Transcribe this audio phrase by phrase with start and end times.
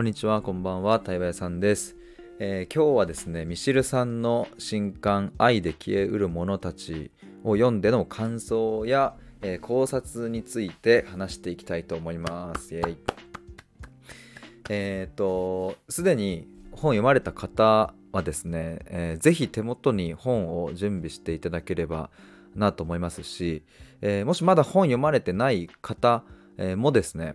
[0.00, 1.94] こんにちは、こんばんは、対話屋さんです、
[2.38, 7.10] えー今日はですね、ミシルさんの新刊、愛で消えうる者たち
[7.44, 12.74] を読んでの感想や、えー考察について話していきたいと思います。
[12.74, 12.96] イェイ。
[14.70, 22.08] えっ、と、すでに本読まれた方はですね、えーぜひ手元に本を準備していただければ
[22.54, 23.64] なと思いますし、
[24.00, 26.24] えもしまだ本読まれてない方、
[26.56, 27.34] えもですね、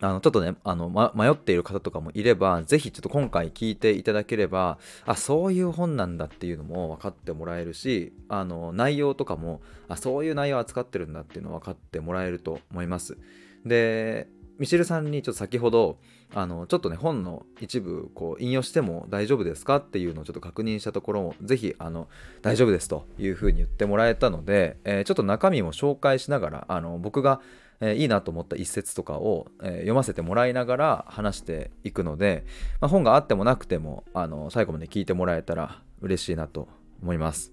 [0.00, 13.18] あのちょっとねあの、ま、迷っている方とかもいればぜひちょっと今回聞いていただければあそういう本なんだっていうのも分かってもらえるしあの内容とかもあそういう内容扱ってるんだっていうのを分かってもらえると思います。
[13.64, 15.98] でミシルさんにちょっと先ほど
[16.34, 22.08] あのちょっとね本の一部こう引用しても大丈夫ですかっていうのをちょっと確認したところもぜひあの
[22.42, 27.40] 大丈夫ですというふうに言ってもらえたので、えーちょっと中身も紹介しながらあの僕が
[27.80, 32.44] えーいいなと思った一節とかを、えー読ませてもらいながら話していくので、
[32.80, 36.68] まあ、本があってもなくてもあの最後まで聞いてもらえたら嬉しいなと
[37.02, 37.52] 思います、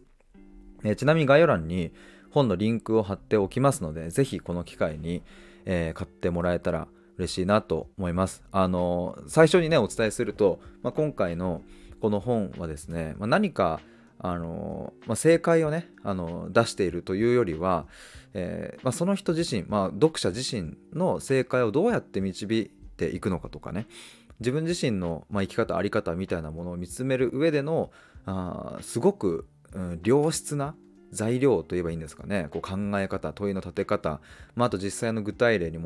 [0.83, 1.91] えーちなみに概要欄に
[2.31, 5.23] 本のリンクを貼っておきますのでぜひこの機会に、
[5.66, 8.44] えー買ってもらえたら嬉しいなと思います。
[8.52, 11.61] あの最初にねお伝えすると、まあ、今回の
[12.02, 13.80] この本はですね、まあ、何か
[14.19, 17.88] あの、まあ、正解をねあの出しているというよりは、
[18.38, 23.88] えーまあ、その人自身、まあ、読者自身の正解をどうやって導いていくのかとかね。
[24.41, 27.91] 自分自身の、まあ、生き方あり方みたいなものを見つめる上での
[28.25, 30.75] あすごく、うん良質な
[31.11, 32.50] 材料といえばいいんですかね。
[32.52, 34.19] こう考え方問いの立て方、
[34.56, 35.81] まあ、あと実際の具体例に基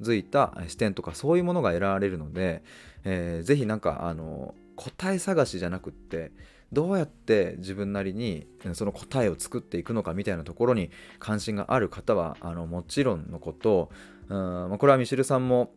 [0.00, 2.62] づいた視点とかそういうものが得られるので、
[3.04, 6.32] えーぜひなんかあの答え探しじゃなくって
[6.72, 13.90] どうやって自分なりにその答えを作っていくのかみたいなところに関心がある方はあのもちろんのこと、
[14.28, 14.36] う
[14.74, 15.72] ん、これはミシルさんも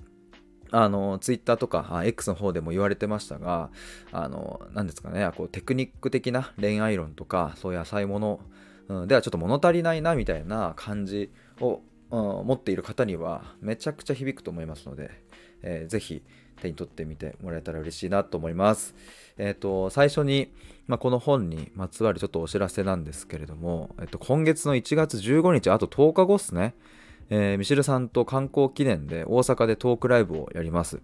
[0.72, 3.70] あのツイッターとか X の方でも言われてましたが
[4.12, 8.20] あの何ですかねこうテクニック的な恋愛論とかそういう浅いも
[8.88, 15.10] の、ではちょっと物足りないなみたいな感じを、うん持っている方にはめちゃくちゃ響くと思いますので、
[15.64, 16.22] えーぜひ
[16.62, 18.96] 手に取ってみてもらえたら嬉しいなと思います。
[19.38, 20.54] えっ、と最初に、
[20.88, 26.76] まあ、この本にまつわるちょっとお知らせなんですけれども、えっと、今月の1月15日あと10日後っすね、
[27.30, 31.02] えーミシルさんと観光記念で大阪でトークライブをやります。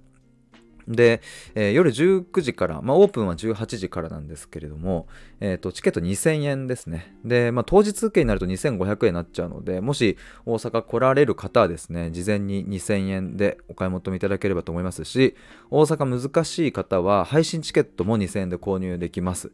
[0.92, 1.22] で、
[1.56, 5.08] えー夜19時から、まあ、オープンは18時からなんですけれども、
[5.40, 7.16] えーチケット2000円ですね。
[7.24, 15.36] で、まあ、当日受けになると2500円になっちゃうので、もし大阪来られる方はですね、事前に2000円でお買い求めいただければと思いますし、
[15.70, 19.52] 大阪難しい方は配信チケットも2000円で購入できます。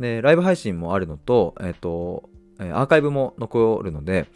[0.00, 2.28] で、ライブ配信もあるのと、えっ、と、
[2.58, 4.28] アーカイブも残るので、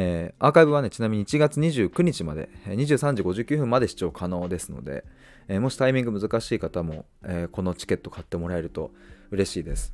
[0.00, 5.04] えーアーカイブはね、ちなみに1月29日まで、23時59分まで視聴可能ですので、
[5.48, 8.92] えーもしタイミング難しい方も、えーこのチケット買ってもらえると
[9.32, 9.92] 嬉しいです。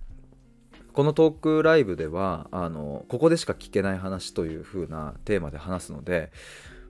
[0.92, 6.30] このトークライブではあのここでしか聞けない話という風なテーマで話すので、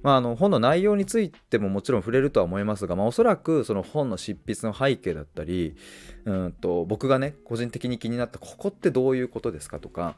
[0.03, 5.75] まあ、あの本の内容についてももちろん触れるとは思いますが、まあ、おそらくその本の執筆の背景だったり
[6.27, 10.17] うんと僕がね個人的に気になったここってどういうことですかとか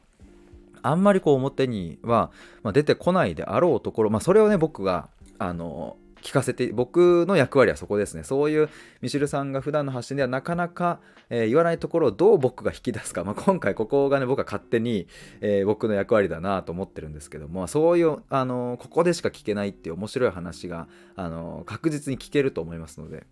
[0.87, 2.31] あんまりこう表には、
[2.63, 5.09] まあ、出てこないであろうところ、まあ、それをね僕が
[5.39, 8.69] あの聞かせて僕の役割はそこですねそういう
[9.01, 10.99] ミシルさんが普段の発信ではなかなか、
[11.29, 15.07] えー言わないところをどう僕が引き出すか、まあ、今回ここがね僕は勝手に、
[15.41, 23.25] えー僕の役割だなと思ってるんですけどもそういうあのここでしか聞けないっていう面白い話があの確実に聞けると思いますので。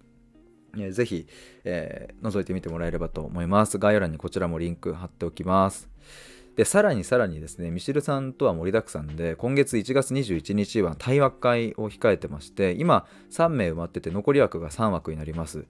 [0.77, 1.25] えーぜひ、
[1.63, 3.77] え覗いてみてもらえればと思います。
[3.77, 5.89] 概要欄にこちらもリンク貼っておきます。
[6.55, 15.65] で、さらにさらにですね、ミシルさんとは盛りだくさんで、今月1月21日は対話会を控えてまして、今3名埋まってて、残り枠が3枠になります。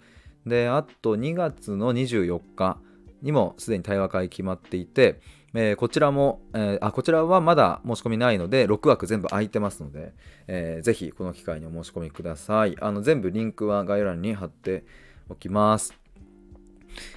[0.45, 2.77] で、あと2月の24日
[3.23, 5.19] にもすでに対話会決まっていて、
[5.55, 10.13] えーこちらも、えーあ、こちらはまだ申し込みないので、6枠全部空いてますので、
[10.47, 12.75] えーぜひこの機会にお申し込みください。
[12.79, 14.83] あの全部リンクは概要欄に貼って
[15.29, 15.95] おきます。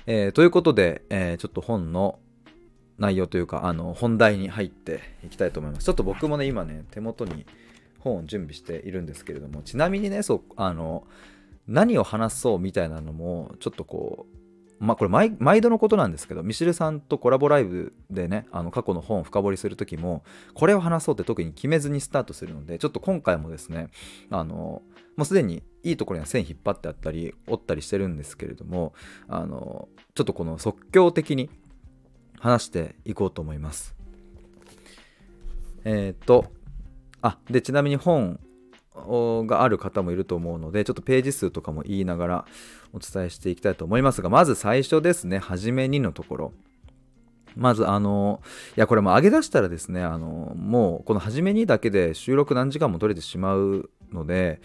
[0.07, 2.21] えーということで、えーちょっと本の
[2.99, 5.85] 内容というか、あの本題に入っていきたいと思います。
[5.85, 7.47] ちょっと僕もね、今ね、手元に
[8.01, 11.07] 本を準備しているんですけれども、ちなみにね、そう、あの、
[11.67, 14.39] 何を話そうみたいなのも、ちょっとこう、
[14.81, 20.25] まあこれ毎毎度のことなんですけど、ミシルさんとコラボライブでね、あの過去の本を深掘りするときも、
[20.55, 23.89] これを話そうって特に決めずにスタートするので、ちょっと今回もですね、
[24.31, 24.83] あの、
[25.17, 28.95] もうすでにいいところには線引っ張ってあったり、折ったりしてるんですけれども、
[29.27, 31.51] あの、ちょっとこの即興的に
[32.41, 33.95] 話していこうと思います。
[35.85, 36.47] えっ、と、
[37.23, 38.39] あ、で、ちなみに本
[39.47, 42.45] がある方もいると思うのでちょっとページ数とかも言いながら
[42.93, 46.53] お伝えしていきたいと思いますがまず最初ですねはじめにのところ
[47.57, 48.41] まずあの
[48.77, 54.61] いやこれも上げ出したらですねあのもうこの初めにだけで収録何時間も取れてしまうので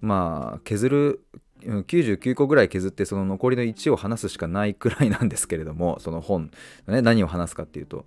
[0.00, 1.24] まあ削る
[1.64, 6.50] 99個ぐらい削ってその残りの1を話すしかないくらいなんですけれどもその本、
[6.86, 8.04] ね、 何を話すかっていうと。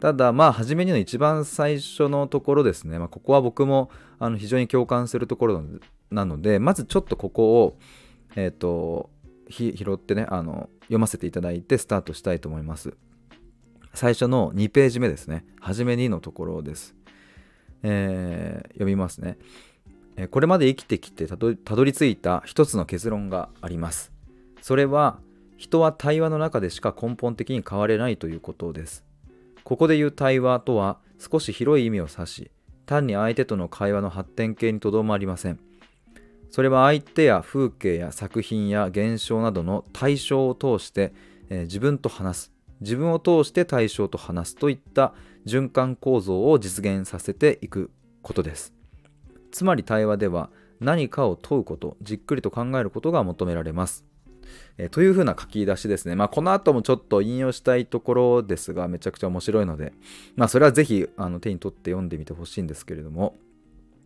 [0.00, 5.64] ただまあ初めにの一番最初のところですね、まあ、ここは僕もあの非常に共感するところ
[6.10, 7.78] なのでまずちょっとここを
[8.34, 9.08] えっ、ー、と
[9.48, 12.94] 拾ってねあの読ませていただいてスタートしたいと思います。
[13.94, 15.46] 最初の2ページ目ですね。
[15.60, 16.94] 初めにのところです、
[17.82, 19.38] えー、読みますね。
[20.30, 24.12] これまで生きてきてたどり着いた一つの結論があります。
[24.62, 25.18] それは
[25.56, 29.04] 人は対話の中でしか根本的に変われないということです。
[29.64, 32.50] ここで言う対話とは少し広い意味を指し
[32.86, 35.60] 単に相手との会話の発展系にとどまりません。
[36.50, 41.12] それは相手や風景や作品や現象などの対象を通して、
[41.50, 45.14] えー、自分と話す自分を通して対象と話すといった
[45.46, 47.90] 循環構造を実現させていく
[48.22, 48.72] ことです。
[49.56, 50.50] つまり対話では
[50.80, 54.04] 何かを問うことじっくりと考えることが求められます、
[54.76, 56.14] え、というふうな書き出しですね。
[56.14, 59.94] まあこの後もちょっと引用したいところですがめちゃくちゃ面白いので
[60.34, 63.38] まあそれはぜひあの手に取って読んでみてほしいんですけれども。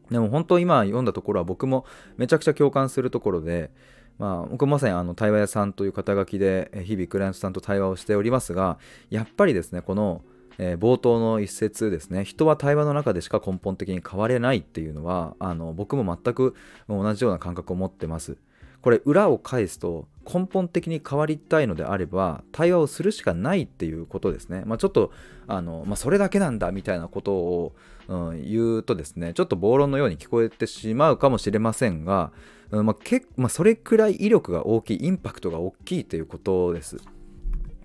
[0.08, 1.84] でも本当今読んだところは僕も
[2.16, 3.72] めちゃくちゃ共感するところで
[4.18, 10.22] まあ、僕まさにあの対話屋さんという肩書きで日々クライアントさんと対話をしておりますがやっぱりですねこの
[10.58, 12.24] えー、冒頭の一節ですね。
[12.24, 16.54] 人は対話の中でしか根本的に変われないっていうのはあの僕も全く
[16.88, 18.36] 同じような感覚を持ってます。
[18.82, 25.12] これ裏を返すと根本的に変わりたいのであれば対話をするしかないっていうことですね、まあ、ちょっと
[25.46, 27.74] あの、まあ、それだけなんだみたいなことを、
[28.08, 32.32] うん、言うとですねちょっと暴論のように聞こえてしまうかもしれませんが、
[32.70, 36.98] うんまあけまあ、それくらい威力が大きいインパクトが大きいということです。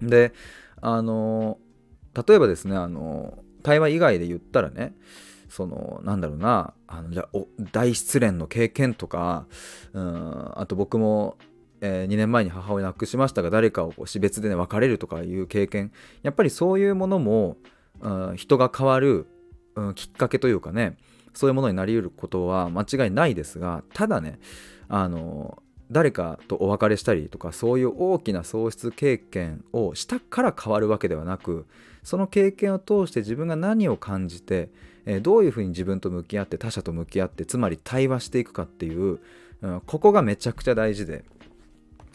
[0.01, 0.33] で
[0.81, 1.57] あの
[2.27, 4.95] 例えばですねあの対話以外で言ったらね
[5.49, 9.47] そのなんだろうなあのじゃお大失恋の経験とか
[9.93, 11.37] うんあと僕も、
[11.81, 15.91] えー、2年前に母親亡くしましたが誰かをこう死別でね別れるとかいう経験
[16.23, 17.57] やっぱりそういうものも、
[18.01, 19.27] うん、人が変わる、
[19.75, 20.97] うん、きっかけというかね
[21.33, 24.39] そういうものになりうることは間違いないですがただね
[24.87, 31.65] あの誰かとお別れしたりとかそういう大きな喪失経験をしたから変わるわけではなく
[32.03, 34.69] その経験を通して自分が何を感じて、
[35.21, 39.19] どういうふうに自分と向き合って他者と向き合ってつまり対話していくかっていう、
[39.87, 41.23] ここがめちゃくちゃ大事で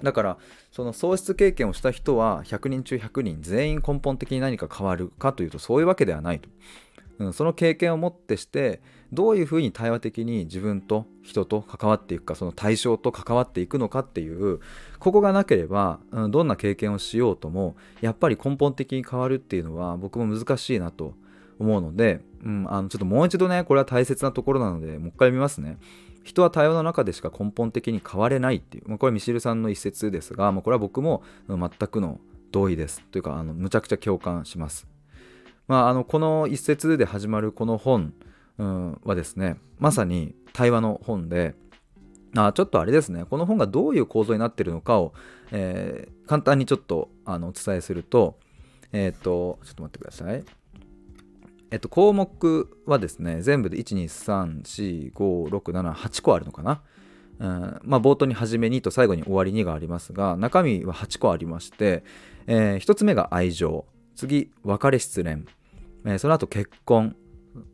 [0.03, 0.39] だから
[0.73, 7.33] その喪失経験をした人は100人中100人全員根本的に何か変わるかというとそういうわけではないと。
[7.33, 8.81] その経験をもってして
[9.13, 14.61] どういうふうに対話的に自分と人と関わっていくかその対象と関わっていくのかっていう
[14.99, 15.99] ここがなければ、
[16.29, 21.15] どんな経験をしようともやっぱり根本的に変わるっていうのは僕も難しいなと
[21.59, 25.79] 思うので、うん、あのちょっともう一度ねこれは大切なところなのでもう一回見ますね。
[26.23, 32.21] 人は対話の中でしか根本的に変われないっていう、まあ、これミシルさんの一節ですが、まあ、これは僕も全くの
[32.53, 34.87] 同意ですというかあのむちゃくちゃ共感します。
[35.67, 38.13] まあ、あのこの一節で始まるこの本、
[38.61, 41.55] うん、はですねまさに対話の本で
[42.37, 45.15] あちょっとあれですねこの本がどういう構造になってるのかを、
[45.51, 48.39] えー、簡単にちょっとあのお伝えすると
[48.93, 50.45] えっ、ー、とちょっと待ってください。
[51.71, 54.63] えっと項目はですね全部で123、
[55.13, 55.13] 45、
[55.49, 56.83] 678個あるのかな。
[57.39, 62.05] うん、まあ冒頭に初めにと最後に終わりにがありますが中身は8個ありまして、
[62.47, 63.87] えー、1つ目が愛情。
[64.17, 65.47] 次別れ失恋。
[66.05, 67.17] えー、その後結婚、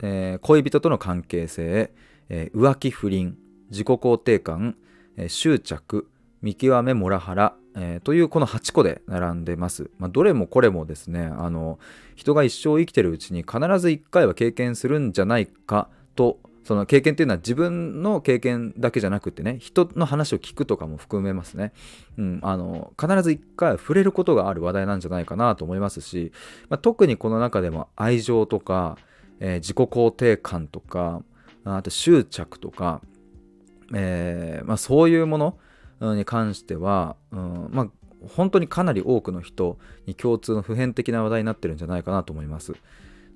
[0.03, 1.93] えー、恋人との関係性、
[2.29, 3.37] えー、浮気不倫
[3.71, 4.77] 自己肯定感、
[5.17, 6.09] え執着
[6.43, 11.79] 見極めモラハラ、えというこの8個で並んでます、まあ、どれもこれもですねあの
[12.15, 21.73] 人が一生生きてるうちに必ず1回は経験するんじゃないかとその経験っていうのは自分の経験だけじゃなくてね人の話を聞くとかも含めますね、
[22.19, 26.33] うん、あの必ず一回触れることがある話題なんじゃないかなと思いますし、
[26.69, 28.99] まあ、特にこの中でも愛情とか、
[29.41, 31.23] えー、自己肯定感とか
[31.65, 33.01] あと執着とか、
[33.95, 35.39] えーまあ、そういうも
[36.01, 37.89] のに関しては、うんまあ、
[38.29, 42.75] 本当にかなり多くの人に共通の普遍的な話題になってるんじゃないかなと思います。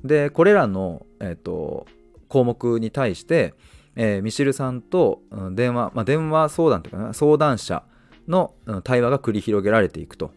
[0.05, 1.87] でこれらの、えーと
[2.31, 3.55] 項目に対して、
[3.97, 7.83] えー、ミシルさんと、うん、電話、まあ、電話相談というかな相談者
[8.29, 8.55] の、
[8.85, 10.31] 対話が繰り広げられていくと。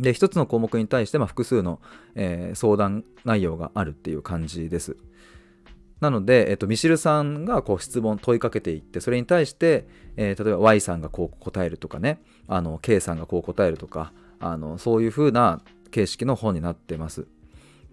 [0.00, 1.80] で一つの項目に対して、ま、複数の、
[2.14, 4.96] えー、相談内容があるっていう感じです。
[6.00, 17.26] なので、えっと、ミシルさんがこう質問問いかけていってそれに対して、えー、例えば Y さんがこう答えるとかねあの K さんがこう答えるとかあのそういう風な形式の本になってます。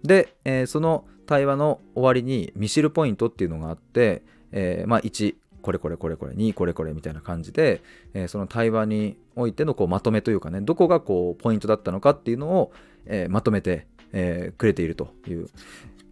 [0.02, 4.22] で、えー、その対話の終わりにミシルポイントっていうのがあって、
[4.52, 7.82] えー、まあ1これこれこれこれ2これこれみたいな感じで、
[8.14, 12.72] えー、その対話においてのこうまとめというかねどこがこうポイントだったのかっていうのを、
[13.06, 15.48] えー、まとめて、えー、くれているという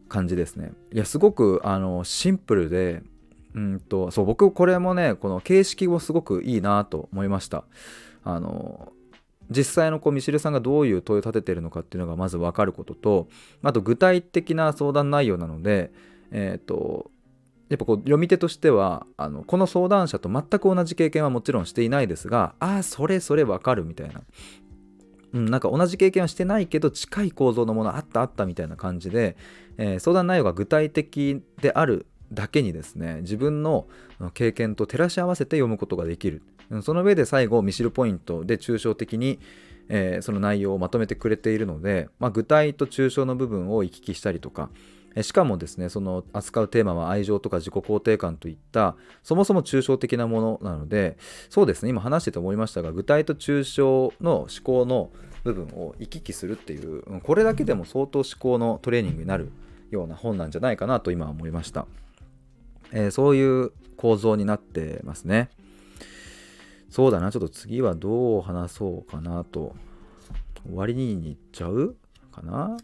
[0.08, 0.72] 感じですね。
[0.92, 3.02] いやすごくあのシンプルで
[3.54, 7.64] うんとそう僕これもねこの形式もすごくいいなと思いました。
[8.24, 8.92] あの
[9.50, 13.28] 実際のこうミシルさんがどういう問いを立ててるのかっていうのがまず分かることと
[13.62, 15.92] あと具体的な相談内容なので、
[16.32, 17.10] えっ、ー、と
[17.68, 24.20] やっぱこう読み手としてはあのこの相談者と全く同じ経験はもちろんしていないですがああそれそれ分かるみたいな、
[25.34, 29.36] うん、なんか同じ経験はしてないけど近い構造のものあったあったみたいな感じで、
[29.78, 33.86] えー、相談内容が具体的であるだけにですね自分の
[34.34, 36.42] 経験と照らし合わせて読むことができる。
[36.82, 39.38] その上で最後ミシルポイントで抽象的に、
[39.88, 44.70] えー、その内容をまとめてくれているので、まあ、具体と抽象の部分を行き来したりとか
[45.22, 51.16] しかもですねその扱うテーマは愛情とか自己肯定感といったそもそも抽象的なものなので
[51.48, 55.10] そうですね今話してて思いましたが具体と抽象の思考の
[55.44, 59.52] 部分を行き来するっていうこれだけでも相当思考のトレーニングになる
[59.90, 61.86] ような本なんじゃないかなと今思いました、
[62.92, 65.48] えー、そういう構造になってますね。
[66.90, 69.74] そうだなちょっと次はどう話そうかなと
[70.64, 71.96] 終わりにいっちゃう
[72.32, 72.76] かな。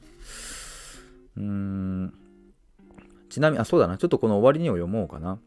[1.37, 2.15] うーん。
[3.33, 3.97] ちなみに、あ、そうだな。
[3.97, 5.39] ちょっとこの終わりにを読もうかな。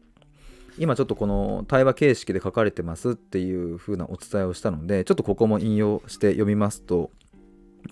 [0.76, 7.12] 今ちょっとこの対話形式で書かれてますっていう風なお伝えをしたので、ちょっとここも引用して読みますと、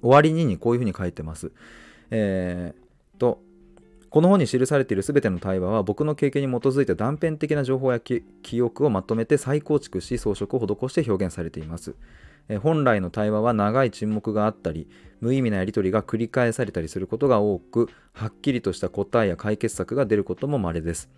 [0.01, 1.53] 終わりににこういう風に書いてます。
[2.11, 3.41] えー、と、
[4.11, 8.23] この本に記されている全ての対話は僕の経験に基づいた断片的な情報や記
[8.61, 11.95] 憶をまとめて再構築し装飾を施して表現されています。
[12.61, 14.89] 本来の対話は長い沈黙があったり
[15.21, 21.09] 無意味なやり取りが繰り返されたりすることが多くはっきりとした答えや解決策が出ることも稀です。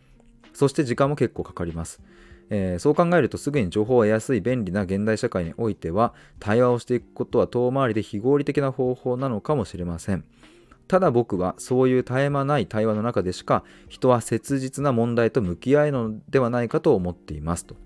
[0.53, 2.01] そして時間も結構かかります、
[2.49, 10.25] えー、そう考えるとすぐに情報を得やすい便利な現代社会においては対話をしていくことは遠回りで非合理的な方法なのかもしれません。
[10.89, 17.77] ただ僕はそういう絶え間ない対話の中でしか人は切実な問題と向き合えるのではないかと思っていますと。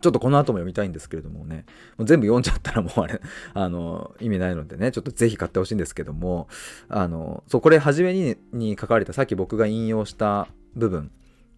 [0.00, 1.66] ちょっとこの後も読みたいんですけれどもね、
[1.98, 3.20] もう全部読んじゃったらもうあれ、
[3.54, 6.48] あの、意味ないのでね、ちょっとぜひ買ってほしいんですけども、
[6.88, 11.10] あの、そう、これ初めにに書かれた、さっき僕が引用した部分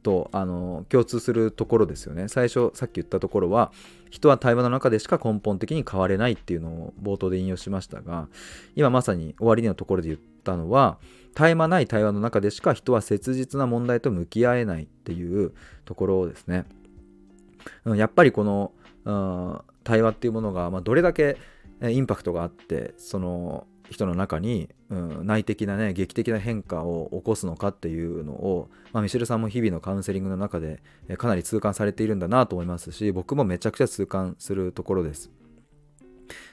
[0.03, 2.29] と、あの、共通するところですよね。
[2.29, 3.73] 最初、さっき言ったところは、
[4.11, 8.29] 人は対話の中でしか根本的に変われないっていうのを冒頭で引用しましたが、
[8.75, 10.99] 今まさに終わりのところで言ったのは、
[11.35, 15.53] 絶え間ない対話の中でしか人は切実な問題と向き合えないっていう
[15.85, 16.67] ところですね。
[17.85, 18.73] やっぱりこの、
[19.04, 21.37] うん、対話っていうものが、まあ、どれだけ
[21.83, 30.81] インパクトがあってその人の中に、うん、内的なね劇的な変化を起こすのかっていうのを、まあ、ミシェルさんも日々のカウンセリングの中で
[31.19, 35.31] かなり痛感されているんだなと思いますし僕もめちゃくちゃ痛感するところです。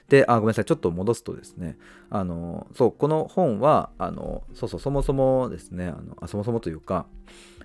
[0.09, 1.77] で、あ、ごめんなさい、ちょっと戻すとですね、
[2.09, 7.05] あの、そう、この本は、あの、そうそう、そもそもですね、あのあそもそもというか、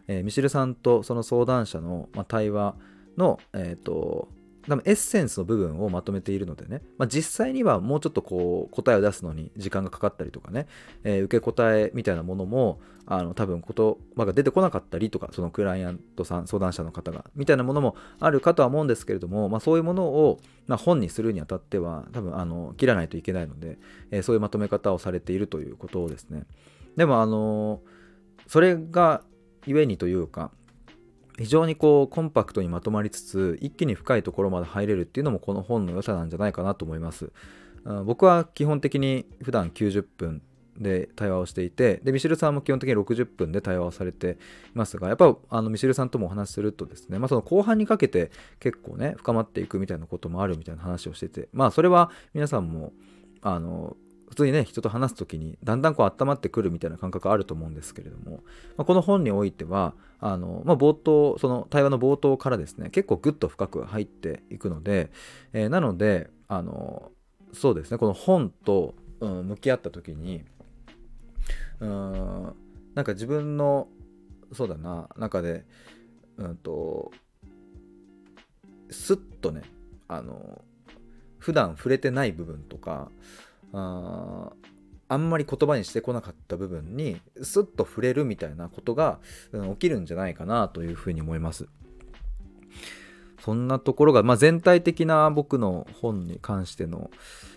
[0.09, 2.77] えー、ミシルさんとその相談者の、まあ、対話
[3.17, 4.29] の、えっ、ー、と、
[4.69, 10.67] 多分エッセンスの部分をまとめているのでね、まあ、実際にはもうちょっとこう答えを出すのに時間がかかったりとかね、
[11.05, 23.79] えー、受け答えみたいなものもあの多分言葉が出てこなかったりとかそのクライアントさん相談者の方がみたいなものもあるかとは思うんですけれども、まあ、そういうものを、まあ、本にするにあたっては多分あの切らないといけないので、
[24.11, 26.45] えー、そういうまとめ方をされているということですね。
[26.97, 27.83] でもあの
[28.47, 29.23] それが
[29.67, 30.51] ゆえにというか
[31.39, 37.33] 非常にこうコンパクトにまとまりつつ一気に深いところまで入れるっていうのもこの本の良さなんじゃないかなと思います。
[38.05, 40.43] 僕は基本的に普段90分
[40.79, 44.37] で対話をしていてでミシルさんも基本的に60分で対話をされてい
[44.75, 52.93] ますがやっぱあのミシルさんともお話しするとですね、まあ、その後半にかけて結構ね深まっていくみたいなこともあるみたいな話をしててまあそれは皆さんも
[53.43, 53.97] あの
[54.35, 58.43] 普通にね人と話す時にだんだんこう温まってくるみたいな感覚あると思うんですけれども、
[58.77, 65.13] まあ、この本においてはあの、まあ、冒頭その対話の冒頭からですね結構グッと深く入っていくので、
[65.53, 67.13] えー、なのであの
[67.53, 70.43] そうですねこの本と、うん、向き合った時に
[71.79, 72.55] うん
[72.97, 73.87] なんか自分の
[74.53, 75.65] そうだな中で
[76.39, 77.13] うんと
[78.91, 79.63] スッとね
[80.09, 80.61] あの
[81.39, 83.13] 普段触れてない部分とか
[83.75, 84.53] あ
[85.09, 89.19] あんまり言葉にしてこなかった部分にスッと触れるみたいなことが、
[89.53, 91.69] うん、起きるんじゃないかなというふうに思います。
[93.45, 97.11] そんなところが、まあ、全体的な僕の本に関しての、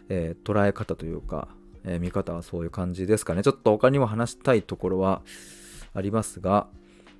[0.09, 1.47] えー、捉え方というか、
[1.85, 3.41] えー、見方はそういう感じですかね。
[3.41, 5.21] ちょっと他にも話したいところは
[5.93, 6.67] ありますが、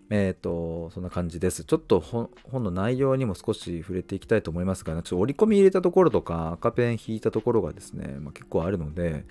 [0.09, 1.65] えっ、ー、と、そんな感じです。
[1.65, 2.29] ちょっと本
[2.63, 9.25] の内容にも少し触れていきたいと思いますが、ね、ちょっと折り込み入れたところとか赤ペン引いたところがですね、まあ、結構あるので、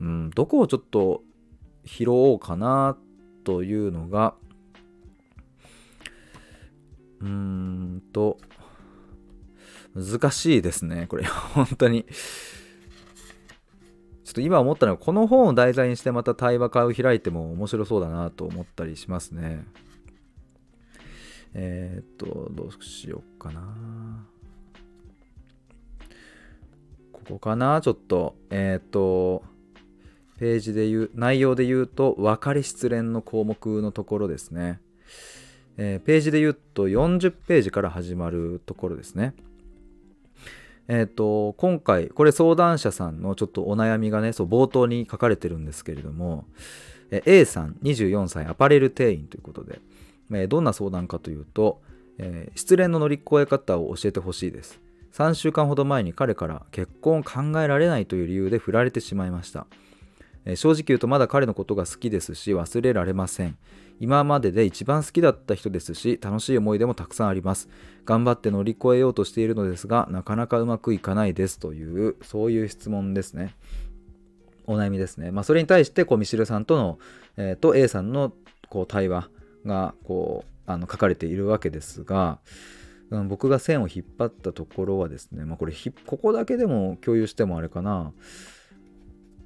[0.00, 1.22] うん、どこをちょっと
[1.86, 2.98] 拾おうかな
[3.44, 4.34] というのが、
[7.20, 8.38] うーんと、
[9.94, 11.24] 難しいですね、これ、
[11.54, 12.04] 本当に。
[14.24, 19.64] ちょっと今思ったのは、この本を題材にしてまた対話会を開いても面白そうだなと思ったりしますね。
[21.58, 24.26] えー、っと、どうしようかな。
[27.12, 28.36] ここかな、ちょっと。
[28.50, 29.42] えー、っと、
[30.38, 34.80] ページで言う、内容で言うと、別れ失恋の項目のところですね。
[35.78, 39.34] えー、ページで言うと40ページから始まるところですね。
[40.88, 46.44] えっ、ー、と、今回、これ相談者さんのちょっとお悩みがね、そう冒頭に書かれてるんですけれども、
[47.10, 49.80] え A さん24歳アパレル店員ということで、
[50.32, 51.80] えどんな相談かというと、
[52.18, 54.80] え、失恋の乗り越え方を教えてほしいです。
[55.12, 59.66] 3週間ほど前に彼から結婚を考えられないという理由で振られてしまいました。
[60.44, 63.56] え正直言うとまだ彼のことが好きですし忘れられません。
[63.98, 67.68] 今までで一番好きだった人ですし楽しい思い出もたくさんあります
[68.04, 73.54] 頑張って乗り越えようとしているのですがなかなかうまくいかないですというそういう質問ですね
[74.66, 76.98] お悩みですねまあそれに対してこうミシルさんとの、
[77.36, 78.32] えー、と A さんの
[78.68, 79.30] こう対話
[79.66, 82.38] がこうあの書かれているわけですが、
[83.10, 85.74] うん、僕が線を引っ張ったところはですね、まあ、これ
[86.06, 88.12] ここだけでも共有してもあれかな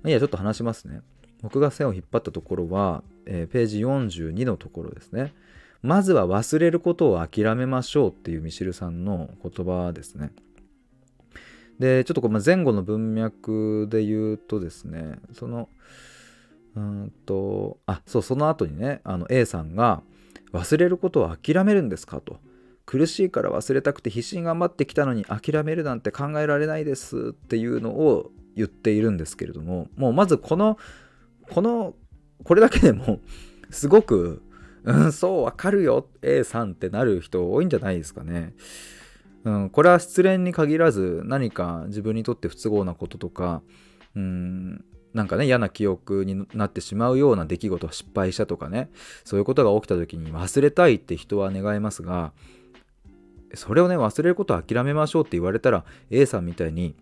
[0.05, 1.03] いやちょっと話しますね
[1.43, 5.33] 僕が線を引っ張ったところは、えー、ページ42のところですね。
[5.83, 10.31] まずは忘れることを諦めましょうっていうミシルさんの言葉ですね。
[11.79, 15.71] で、ちょっとこう前後の文脈で言うとですね、その、
[16.77, 20.03] うんと、あ、そう、その後にね、あの A さんが、
[20.53, 22.39] 忘れることを諦めるんですかと。
[22.87, 30.77] 苦しいから忘れたくて必死に頑張ってきたのに諦めるなんて考えられないですっていうのを言っているんですけれども、もうまずこの
[31.51, 31.95] この、
[32.45, 33.21] これだけでも、
[33.71, 34.43] すごく、
[34.85, 38.55] うん、そう、わかるよ、A さんってなる人多いんじゃないですかね。
[39.45, 43.63] うん、これは失恋に限らず、何か自分にとって不都合なこととか、
[44.15, 48.91] うん、なんかね、嫌な記憶になってしまうような出来事、失敗したとかね、
[49.25, 52.33] そういうことが起きた時に忘れたいって人は願いますが、
[53.55, 56.95] それをね、忘れることを諦めましょうって言われたら、A さんみたいに、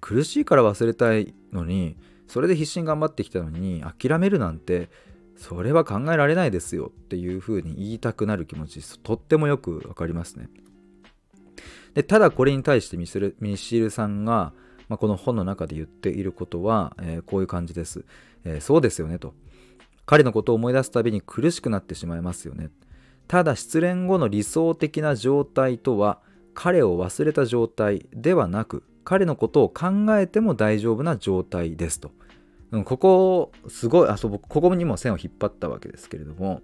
[0.00, 1.96] 苦しいから忘れたいのに、
[2.26, 4.88] それで必死に頑張ってきたのに諦めるなんて
[5.36, 10.48] それは考えられないですよっていうふうに言いたくなる気持ちとってもよくわかりますね。
[11.94, 14.52] でただこれに対してミルミシルさんが、
[14.88, 18.04] まあ、この本の中で言っていることは、えー、こういう感じです、
[18.44, 19.34] えー、そうですよねと。
[20.06, 22.70] 彼のことを思い出すたびに苦しくなってしまいますよね。
[23.26, 26.20] ただ失恋後の理想的な状態とは
[26.52, 32.10] 彼を忘れた状態ではなく彼のことを考えても大丈夫な状態ですと。
[32.84, 36.62] ここ、すごい、あ、そう、ここにも線を引っ張ったわけですけれども、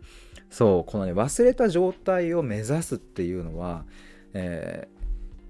[0.48, 3.84] そう、このね、忘れた状態を目指すっていうのは、
[4.32, 4.99] えー、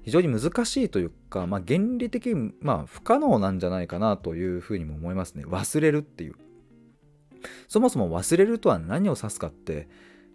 [0.03, 5.45] 非常に難しいというか、まあ、原理的に、まあ、不可能なんじゃないかなというふうにも思いますね。
[5.45, 6.35] 忘れるっていう。
[7.69, 9.89] そもそも忘れるとは何を指すかって、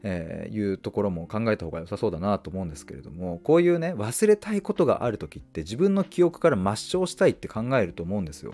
[0.04, 8.54] えー、いうところも考えた方が良さそうだなと思うんですけれどもこういうね忘れたいことがある時って自分の記憶から抹消したいって考えると思うんですよ。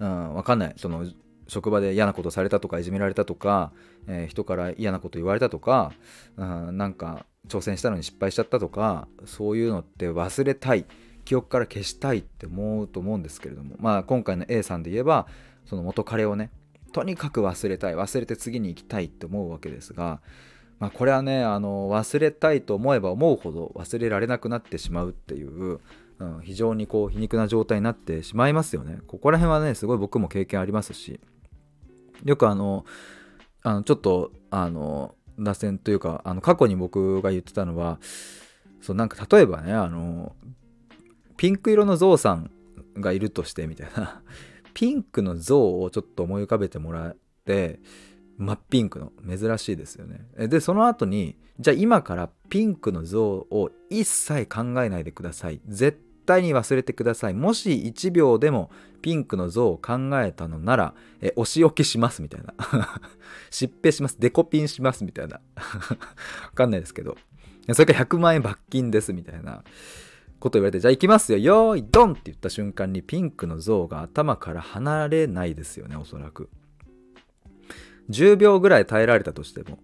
[0.00, 1.06] うん、わかんないその
[1.48, 3.72] 職場で嫌なことされたとかいじめられたとか、
[4.06, 5.92] えー、人から嫌なこと言われたとか、
[6.36, 10.86] うん、なんか挑戦したのに失敗しちゃったとかそういうのって忘れたい
[11.24, 15.26] 記憶から消したいって思うと思うんですけれどもまあ今回の A さんで言えば
[15.66, 16.50] その元彼をね
[16.92, 20.20] とにかく忘れたい忘れて次に行きたいって思うわけですが、
[20.78, 25.80] まあ、これはねあの忘れたいと思えば思うほど忘れられなくなってしまうっていう、
[26.18, 29.00] うん、非常にこう皮肉な状態になってしまいますよね。
[29.08, 31.20] ここら辺はねすごい僕も経験ありますし
[32.24, 32.84] よくあの
[33.62, 37.98] あのちょっとあの脱線というかあの過去に僕が言ってたのは
[38.80, 40.34] そうなんか例えばねあの
[41.36, 42.50] ピンク色のゾウさん
[42.96, 44.22] がいるとしてみたいな。
[44.74, 47.80] ピンクの像をちょっと思い浮かべてもらって
[48.38, 49.12] 真っピンクの。
[49.26, 50.26] 珍しいですよね。
[50.48, 55.60] でその後にじゃあ今からピンクの像を一切考えないでください。
[55.66, 57.34] 絶対に忘れてください。
[57.34, 58.70] もし1秒でも
[59.02, 62.54] ピンクの像を考えたのならえお仕置きしますみたいな。
[63.50, 64.16] 疾病します。
[64.18, 65.40] デコピンしますみたいな。
[65.56, 67.16] わかんないですけど。
[67.72, 69.62] それから100万円罰金ですみたいな。
[70.44, 71.38] こと言われてじゃあ行きますよ。
[71.38, 76.50] よーいドンって言った瞬間にピンクの像が頭から離れないですよねおそらく。
[78.10, 79.78] 10秒ぐらい耐えられたとしても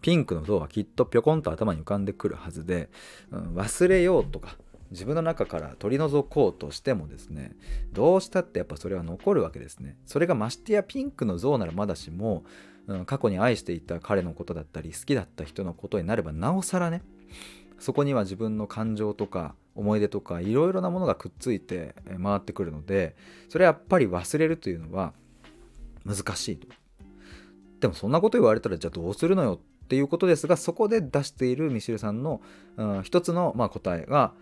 [0.00, 2.88] ピンクの像はきっとぴょこんと頭に浮かんでくるはずで、
[3.32, 4.56] うん、忘れようとか
[4.90, 7.52] 自分の中から取り除こうとしてもですね
[7.92, 9.96] どうしたってやっぱそれは残るわけですね。
[10.06, 12.44] それがましてやピンクの像ならまだしも、
[12.86, 17.02] うん、過去に愛していた彼のことだったり好きだった人のことになればなおさらね
[17.78, 23.14] そこには自分の感情とか思い出とかいろいろなものがくっついて回ってくるので
[23.48, 25.12] それはやっぱり忘れるというのは
[26.04, 26.66] 難しいと。
[27.80, 32.40] でもそんなこと言われたらじゃあどうするのよっていうことですがそこで出しているミシルさんの、
[32.76, 34.32] うん、一つのまあ答えが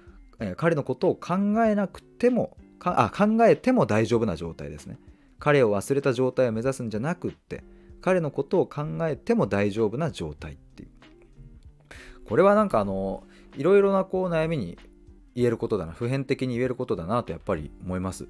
[0.41, 4.99] えー、彼のことを考えなくてもあ考えても大丈夫な状態ですね。
[5.39, 7.65] 彼を忘れた状態を目指すんじゃなくって
[8.01, 10.89] 彼のことを考えても大丈夫な状態っていう。
[12.25, 13.25] これはなんかあの
[13.57, 14.79] いろいろなこう悩みに
[15.35, 18.29] 言えることだな普遍的に言えることだなとやっぱり思います。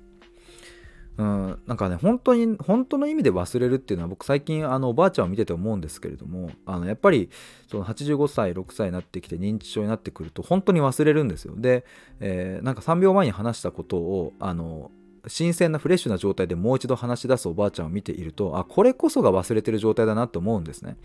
[1.18, 7.31] うん、なんかね本当に本当の意味で忘れるっていうのは僕最近あのおばあちゃんを見てて思うんですけれどもあのやっぱり
[7.70, 11.55] その85歳6歳になってきて認知症になってくると本当に忘れるんですよ。
[11.57, 11.85] で、
[12.20, 14.90] えー、なんか3秒前に話したことをあの
[15.26, 20.96] 新鮮なフレッシュな状態でもう一度話し出すおばあちゃんを見ているとあこれこそが忘れてる状態だなと思うんですね。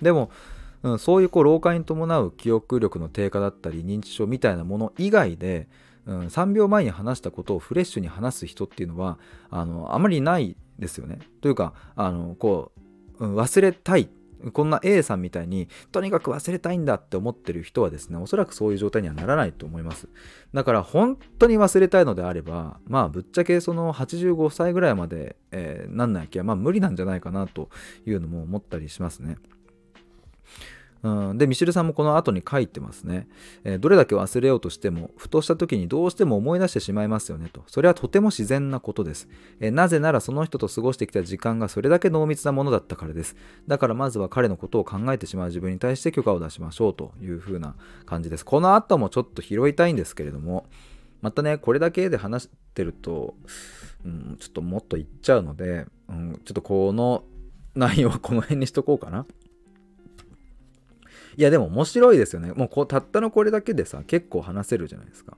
[0.00, 0.30] でも
[0.82, 5.68] うん、そういうこう老化に伴う記憶力の低下だったり認知症みたいなもの以外で
[6.08, 9.18] うん、3秒前に話したことをフレッシュに話す人っていうのは
[9.50, 11.18] あのあまりないですよね。
[11.42, 12.72] というかあのこ
[13.20, 14.08] う、うん、忘れたい。
[14.52, 20.08] こんな A さんみたいにとにかく忘れたいんだって思ってる人はですねおそらくそういう状態にはならないと思います。
[20.54, 27.68] だから本当に忘れたいのであればまあぶっちゃけその85歳ぐらいまで、えー、なんなきゃまあ無理なんじゃないかなと
[28.06, 29.38] いうのも思ったりしますね。
[31.02, 33.28] うん、でミシルさんもこの後に書いてますね、
[33.64, 37.62] えー、どれだけ忘れようとしてもふとした時にどうしても思い出してしまいますよねと。
[37.66, 39.28] それはとても自然なことです、
[39.60, 43.36] えー、なぜならその人と過ごしてきた時間がそれだけ濃密なものだったからです。
[43.66, 47.74] だからまずは彼のことを考えてしまう自分に対して許可を出しましょうという風な
[48.06, 48.44] 感じです。
[48.44, 50.66] この後もちょっと拾いたいんですけれども
[51.20, 53.34] またねこれだけで話してると、
[54.04, 57.24] うん、ちょっともっと言っちゃうので、うん、ちょっとこの
[57.74, 59.26] 内容はこの辺にしとこうかな。
[61.38, 62.52] いやでも面白いですよね。
[62.52, 65.36] もうこうたったのこれだけでさ結構話せるじゃないですか。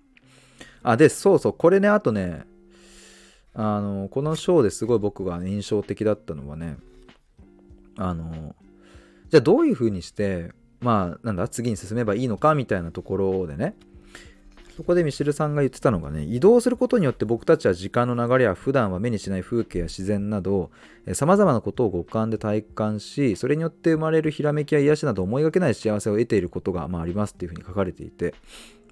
[0.83, 2.47] あでそうそうこれねあとね
[3.53, 6.79] あのこのショーですごい僕が印象的だったのはね
[7.99, 8.57] あの
[9.29, 13.75] じゃあどういうふうにしてまあなんだ次に進めばいいのかみたいなところでね
[14.81, 20.71] そこでミシルさんが言ってたのがね移動することによって僕たちは時間の流れや普段は目にしない風景や自然など
[21.13, 28.33] さまざまなことを五感で体感しそれによって生まれるひらめきや癒しなど思いがけない幸せを得ていることが、まあ、ありますっていうふうに書かれていて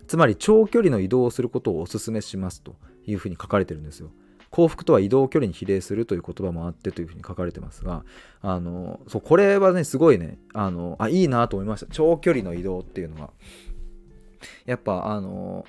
[0.07, 4.11] つまり長距離の移動をすることをお勧めしますというふうに書かれてるんですよ。
[4.51, 8.05] 幸福とは移動距離に比例するという言葉もあってというふうに書かれてますが
[8.43, 13.31] あのそうこれはねすごいねあのあいいなと思いました長距離の移動っていうのは
[14.67, 15.65] やっぱあの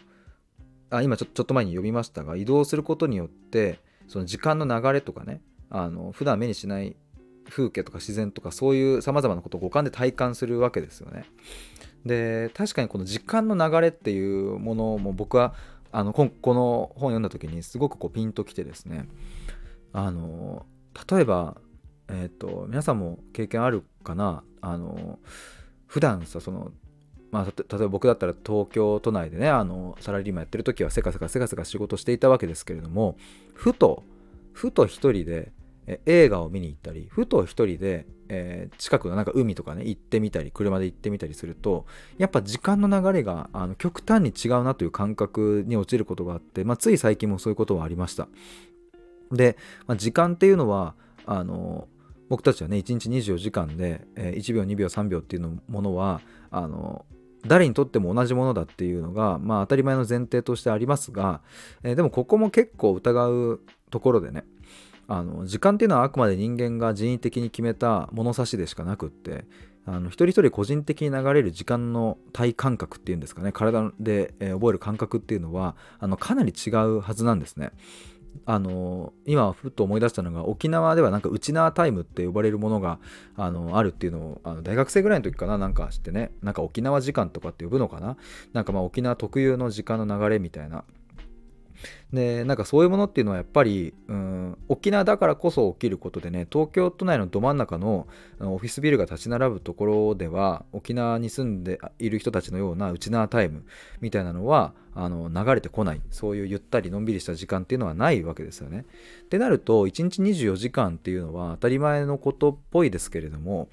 [0.90, 6.96] あ今ちょちょっと前に呼びましたが移動することによってその時間の流れとかねあの普段目にしない
[7.50, 11.26] 風景とか自然とかそういうさまざまなことを五感で体感するわけですよね。
[12.06, 15.54] で確かにこの時間の流れっていうものも僕は
[15.92, 16.24] あのこ
[16.54, 19.08] の本読んだ時にすごくこうピンときてですね
[19.92, 20.66] あの
[21.12, 21.58] 例えば、
[22.08, 24.44] えーと皆さんも経験あるかな？
[24.62, 25.20] あの
[25.88, 26.72] 普段さその
[27.32, 33.18] まあ、例えば僕だったら東京都内でねあのサラリーマンやってる時はせかせかせかせか仕事していたわけですけれども
[33.54, 34.04] ふと
[34.52, 35.52] ふと一人で
[36.06, 41.86] 映画を見に行ったりふと一人で、えー、近くのなんか海とかね行ってみたり車で行ってみたりすると
[42.18, 48.28] やっぱ時間の流れがあの極端に違うなという感覚に陥ることがあって、まあ、つい最近もそういうことはありました。
[49.32, 51.88] で、まあ、時間っていうのはあの
[52.30, 57.06] 僕たちはね1日24時間で、えー、1秒2秒3秒っていうものはあの
[57.46, 61.42] 誰にとっても同じものだっていうのが、まあ、当たり前の前提としてありますが、
[61.84, 64.44] えー、でもここも結構疑うところでね
[65.08, 69.46] あの時間っていうのはあくまで人間が人為的に決めた物差しでしかなくって
[69.86, 77.72] あの一人一人個人的に流れる時間の体感覚っていうんですかね体で、え、覚える感覚っていうのはあのかなり違うはずなんですね。
[78.46, 83.00] あの今ふっと思い出したのが沖縄ではなんか内縄タイムって呼ばれるものが
[83.36, 86.32] あのあるっていうのをあの大学生ぐらいの時かななんか知ってね。
[86.42, 88.18] なんか沖縄時間とかって呼ぶのかな。
[88.54, 90.84] なんかまあ沖縄特有の時間の流れみたいな。
[92.14, 98.08] でなんかそういうものっていうのはやっぱり、うん、沖縄だからこそ起きることでね東京都内のど真ん中の
[98.40, 103.64] オフィスビルが立ち並ぶところでは沖縄に住んでいる人たちのようなウチナータイム
[104.02, 108.86] みたいなのはあの流れてこないそういうゆったりのんびりした時間っていうのはないわけですよね。
[109.22, 113.70] ってなると1日24時間っていうのは当たり前のことっぽいですけれども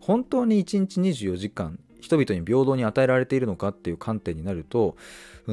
[0.00, 4.96] 本当に1日24時間人々に平等に与えられているのかっていう観点になると、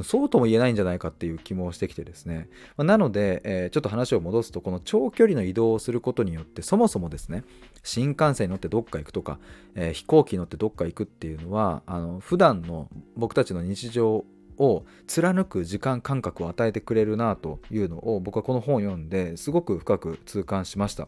[0.03, 2.49] そうとも言えないんじゃないかっていう気もしてきてですね。
[2.77, 7.43] なので、えー、ちょっと話を戻すと、この長距離の移動をすることによって、そもそもですね、
[7.83, 9.39] 新幹線に乗ってどっか行くとか、
[9.75, 14.25] えー、飛行機に乗ってどっか行くっていうのは、あの普段の僕たちの日常
[14.57, 21.07] を貫く時間感覚を与えてくれるなというのを僕はこの本を読んですごく深く痛感しました。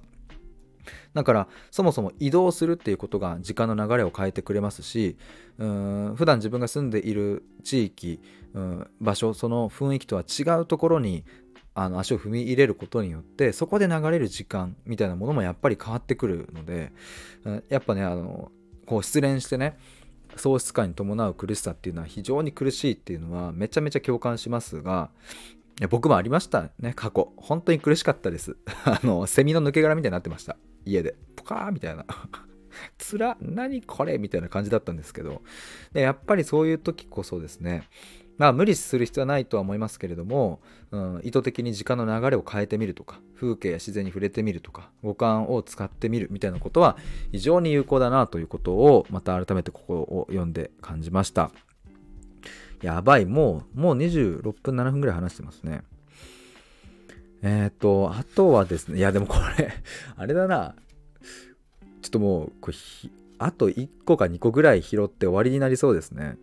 [1.14, 5.18] だからそもそも移動するっていうことが時間の流れを変えてくれますし
[5.58, 8.20] うん普段自分が住んでいる地域
[8.54, 11.24] うん場所その雰囲気とは違うところに
[11.74, 16.92] あの足を踏み入れることによってそこで流れる時間みたいなものもやっぱり変わってくるので
[17.70, 18.52] やっぱねあの
[18.86, 19.78] こう失恋してね
[20.36, 25.10] 喪失感に伴う苦しさっていうのは非常に苦しいっていうのはめちゃめちゃ共感しますが
[25.90, 27.32] 僕もありましたね過去。
[27.38, 28.56] 本当に苦しかったです。
[28.86, 30.58] あのセミの抜け殻みたいになってました。
[30.86, 32.06] 家でポカーみたいな。
[32.98, 35.42] つら何これみたいな感じだったんですけど。
[35.94, 37.84] でやっぱりそういう時こそですね。
[38.38, 46.98] まあ無理する必要はないとは思いますけれども、うん、意図的に時間の流れを変えてみるとか風景や自然に触れてみるとか五感を使ってみるみたいなことは
[47.32, 51.52] 非常に有効だなということをまた改めてここを読んで感じました。
[52.82, 55.84] やばいもうもう26分7分ぐらい話してますね。
[57.44, 59.74] えっ、ー、と、あとはですね、いやでもこれ
[60.16, 60.76] あれだな。
[62.02, 62.78] ちょっともう、これ
[63.40, 66.38] あと1個か2個ぐらい拾って終わりになりそうですね。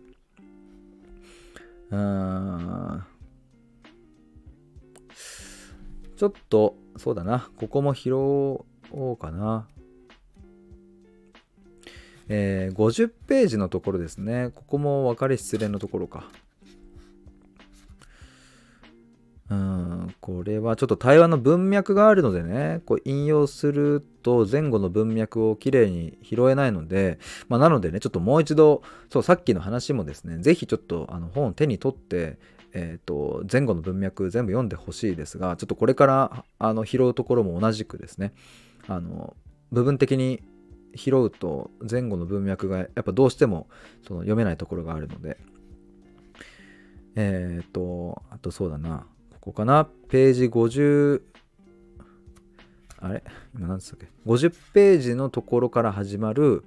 [1.91, 3.03] うーん。
[6.17, 7.49] ちょっと、そうだな。
[7.57, 9.67] ここも拾おうかな。
[12.27, 14.51] えー、50ページのところですね。
[14.53, 16.29] ここも別れ失恋のところか。
[19.49, 32.37] うん、これはちょっと対話の文脈があるのでね、こう引用すると前後の文脈をきれいに拾えないので、まあ、なのでね、ちょっともう一度、そう、さっきの話もですね、ぜひちょっとあの本を手に取って、
[32.73, 38.33] えーと、前後の文脈全部読んでほしいですが、ちょっとこれからあの拾うところも同じくですね、
[38.87, 39.35] あの
[39.71, 40.43] 部分的に
[40.95, 43.67] 拾うと前後の文脈がやっぱどうしても
[44.07, 45.37] その読めないところがあるので、
[47.15, 49.07] えっ、ー、と、あとそうだな、
[49.41, 49.87] ここかな？
[50.09, 51.21] ページ50
[52.99, 53.23] あれ？
[53.55, 56.65] 今何ですかっけ？50ページのところから始まる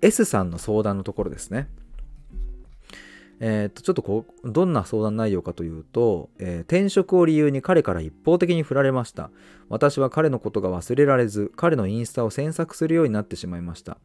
[0.00, 1.68] S さんの相談のところですね。
[3.42, 9.30] えー、とちょっとこうどんな相談内容かというと、えー、転職を理由に彼から一方的に振られました。
[9.70, 13.96] 私は彼のことが忘れられず、彼のインスタを詮索するようになってしまいました。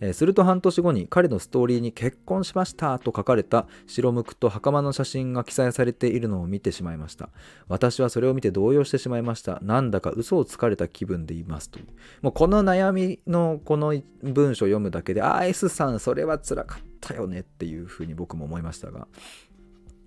[0.00, 7.28] えー、すると半年後に彼のストーリーに結婚しましたと書かれた白むくと袴の写真が記載されているのを見てしまいました。
[7.68, 9.58] 私はそれを見て動揺してしまいました。
[9.62, 11.86] なんだか嘘をつかれた気分でいますという。
[12.22, 19.06] もうこの悩みのこの文章を読むだけで、ああ、S さん、それは辛かったよねっていうふうに僕も思いましたが。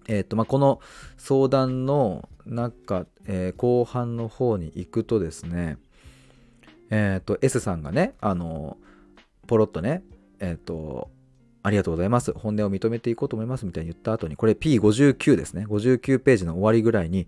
[0.08, 0.82] えーとまあ、この
[1.16, 5.78] 相談の中、えー、後半の方に行くとですね、
[6.90, 8.78] えーと S さんがね、あの
[9.54, 10.02] ポロッとね、
[10.40, 11.12] えっ、ー、と、
[11.62, 12.34] ありがとうございます。
[12.34, 15.68] 本音を認めていこうと思いますみたいに言った後に、これ P59 ですね。
[15.68, 17.28] 59ページの終わりぐらいに、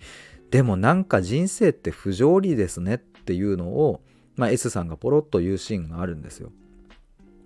[0.49, 4.01] でもなんか人生って不条理ですねっていうのを、
[4.37, 6.51] まあ、S さんがポロッと言うシーンがあるんですよ。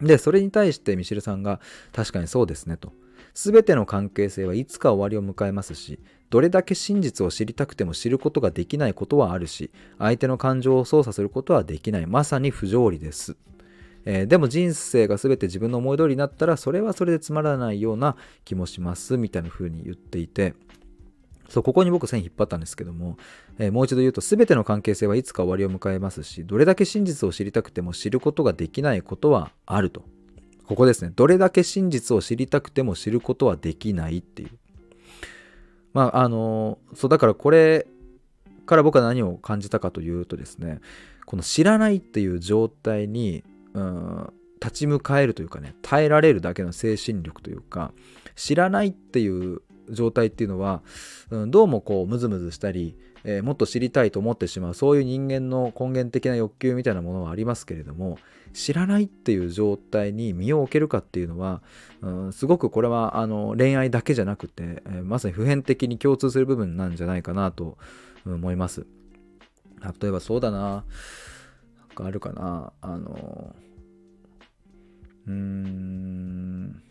[0.02, 1.60] で、それに対してミシルさんが、
[1.92, 2.94] 確かにそうですねと。
[3.34, 12.08] すべての関係性はいつか終わりを迎えますし、どれだけ真実を知りたくても知ることができないことはあるし、相手の感情を操作することはできない。
[12.08, 13.36] まさに不条理です。
[14.06, 20.54] えー、でも人生が全て自分の思い通りになったらそれはそれでつまらないような気もしますみたいな風に言っていて
[21.50, 23.18] そうここに僕線引っ張ったんですけども、
[23.58, 30.04] えー、もう一度言うと全ての関係性はいつか終わりを迎えますしどれだけ真実を知りたくても知ることができないことはあると。
[30.70, 31.12] ここですね。
[31.16, 34.50] どれだけ真実を知りたくても知ることはできないっていう。
[35.94, 37.88] まああのそうだからこれ
[38.68, 40.80] から僕は何を感じたかというとですね
[41.26, 47.94] この知らないっていう状態にうん立ち向かえるというかね耐えられるだけの精神力というか
[48.36, 50.82] 知らないっていう状態っていうのは、
[51.32, 58.18] うん、どうもこうムズムズしたり、えー、もっと知りたいと思ってしまうそういう人間の根源的な欲求みたいなものはありますけれども
[58.54, 61.62] 知らないっていう状態に身を置けるかっていうのは、
[62.02, 67.78] うん、すごくこれはあの恋愛だけじゃなくて、えー、まさに普遍的に共通する部分なんじゃないかなと
[68.26, 68.86] 思います。
[70.02, 70.84] 例えばそうだな
[72.00, 72.72] かあるかな。
[72.82, 73.56] あの
[75.28, 76.82] うーん。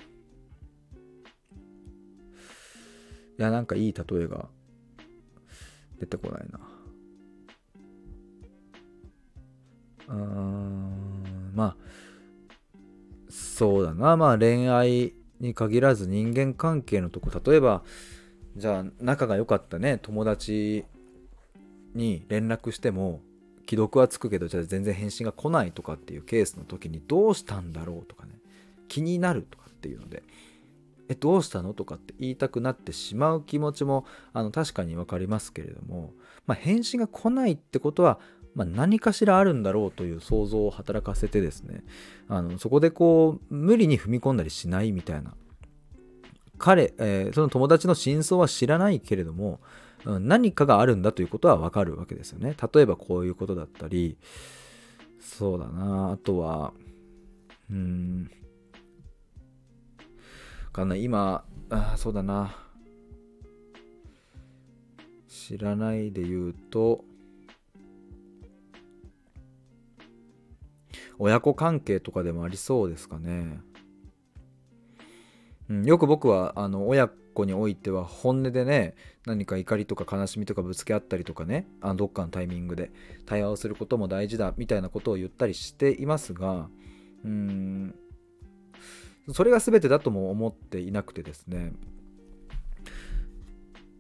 [3.39, 4.49] いやなんかいい例えが
[5.99, 6.61] 出てこないな。
[10.09, 11.53] うーん。
[11.55, 11.77] まあ
[13.31, 14.17] そうだな。
[14.17, 17.31] まあ恋愛に限らず人間関係のとこ。
[17.45, 17.83] 例えば
[18.57, 19.99] じゃあ仲が良かったね。
[20.03, 20.85] 友達
[21.95, 23.23] に連絡しても
[23.69, 28.33] 既読はつくけどじゃあ全然返信が来ないとかっていうケースの時にどうしたんだろうとかね。
[28.89, 30.23] 気になるとかっていうので
[31.11, 31.75] えどうしたの？
[31.75, 36.13] とかって言いたくなってしまう気持ちもあの確かに分かりますけれども、
[36.47, 38.19] まあ、返信が来ないってことは、
[38.55, 41.83] まあ、何かしらあるんだろうという想像を働かせてですね
[42.29, 45.35] あのそこでこう無理に踏み込んだりしないみたいな。
[46.57, 49.61] 彼、えー、その友達の真相は知らないけれども
[50.05, 52.57] 何かがあるんだということはわかるわけですよね。
[52.73, 54.17] 例えばこういうことだったり、
[55.21, 56.73] そうだな、あとは、
[57.71, 58.31] うん、
[60.73, 62.57] かな、今、あそうだな、
[65.29, 67.05] 知らないで言うと、
[71.19, 73.61] 親子関係とかでもありそうですかね。
[75.69, 82.91] うん、よく僕はあの親子においては本音でね何か怒りとか悲しみとかぶつけ合ったりとかねあどっかのタイミングで
[83.27, 86.69] 対話をすることも大事だみたいなことを言ったりしていますが
[87.25, 87.95] うん
[89.33, 91.73] それが全てだとも思っていなくてですね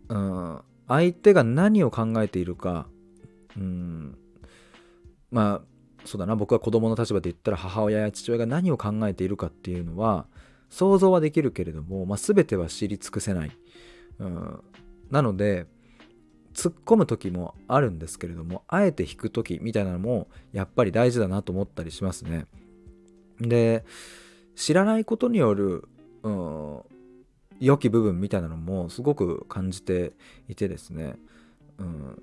[0.09, 2.89] うん相手が何を考えているか
[3.57, 4.19] うん
[5.31, 5.69] まあ
[6.05, 10.27] そうだな僕は子供の立場で言ったら母親や父親が何を考えているかっていうのは
[10.69, 13.51] 想像はできるけれども、まあ、全ては知り尽くせない、
[14.19, 14.61] うん、
[15.11, 15.67] なので
[16.55, 22.47] 突っ込む時もあるんですけれどもあえて引く時みたいなのもやっぱり大事だなと思ったりしますね。
[23.41, 23.85] で
[24.57, 25.89] 知らないことによる、
[26.25, 26.81] うん、
[27.61, 30.13] 良き部分みたいなのもすごく感じて
[30.49, 31.15] いてですね、
[31.79, 32.23] うん、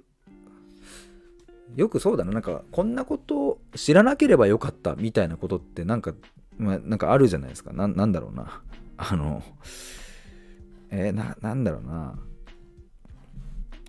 [1.76, 2.34] よくそうだな。
[2.34, 6.14] なんかこんなこと知らなければよかったみたいなことってなんか
[6.58, 7.74] まあ、なんかあるじゃないですか。
[7.74, 8.62] ななんだろうな。
[8.98, 9.44] あの、
[10.90, 12.18] えー、な、なんだろうな。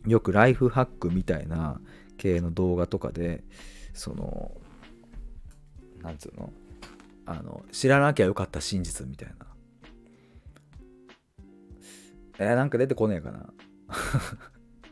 [0.06, 1.80] よくライフハックみたいな
[2.16, 3.44] 系の動画とかで、
[3.92, 4.52] その、
[6.02, 6.52] なんつうの、
[7.24, 9.34] あの、知らなきゃよかった真実みたいな。
[12.38, 13.52] えー、なんか出てこねえかな。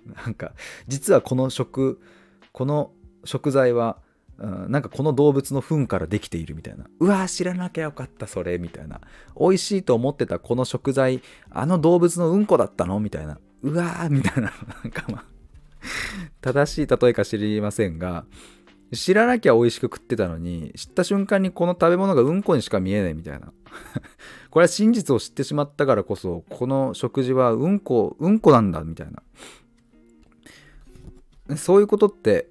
[0.25, 0.53] なんか、
[0.89, 2.01] 実はこの食、
[2.53, 2.93] この
[3.25, 3.99] 食材は
[4.39, 6.87] うん、なんかこの動物の糞からできているみたいな。
[6.99, 9.01] うわー知らなきゃよかったそれみたいな。
[9.39, 12.99] 美味しいと思ってたこの食材あの動物のうんこだったの？
[13.01, 13.39] みたいな。
[13.63, 14.53] うわーみたいな。
[14.83, 15.25] なんかまあ
[16.41, 18.25] 正しい例えか知りませんが
[18.93, 23.53] 知らなきゃ美味しく食ってたのに知った瞬間にこの食べ物がうんこにしか見えないみたいな。
[24.51, 29.23] これは真実を知ってしまったからこそこの食事はうんこうんこなんだみたいな。
[31.57, 32.49] そういうことって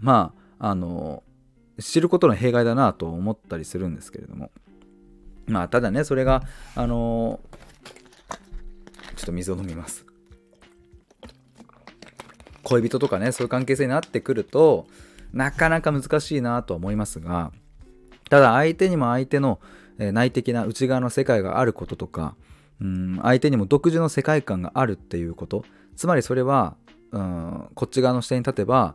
[0.00, 1.24] まああの
[1.80, 4.50] 知ることの弊害だなと思ったりするんですけれども。
[5.46, 6.42] まあただねそれが
[6.76, 7.40] あの
[9.16, 10.06] ちょっと水を飲みます。
[12.62, 14.86] 恋人とかねそういう関係性になってくると
[15.32, 17.50] なかなか難しいなとは思いますが
[18.28, 19.58] ただ相手にも相手の
[19.98, 22.36] 内的な内側の世界があることとか
[22.80, 25.64] うん相手にも独自の世界観があるっていうこと。
[25.96, 26.76] つまりそれは
[27.10, 28.94] うんこっち側の視点に立てば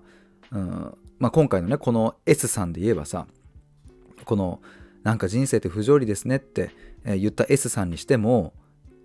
[0.52, 3.28] うんまあ、今回のねこの S さんで言えばさ
[4.26, 4.62] この
[5.04, 6.72] なんか人生って不条理ですねって
[7.06, 8.54] 言った S さんにしても、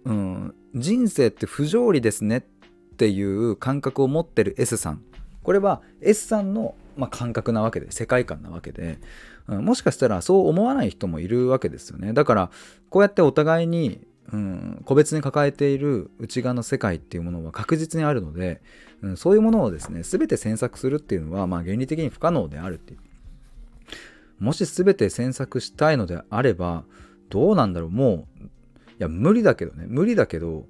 [0.05, 2.41] うん、人生って不条理ですねっ
[2.97, 5.03] ていう感覚を持ってる S さん。
[5.43, 8.99] これは S さんの、まあ、感覚なわけで世界観なわけで、
[9.47, 12.13] うん、もしかしたらそう思わない人もいるわけですよね。
[12.13, 12.51] だから
[12.89, 18.63] こうやってお互いにうん、個別に抱えている内側の世界っていうものは確実にあるので、
[19.03, 22.99] うん、そういうものをですね全て詮索するっていうのは、まあ、原理的に不可能であるっていう。
[24.39, 26.85] もし全て詮索したいのであれば
[27.29, 27.91] どうなんだろう。
[27.91, 28.49] もうい
[28.99, 29.85] や無理だけどね。
[29.89, 30.67] 無理だけど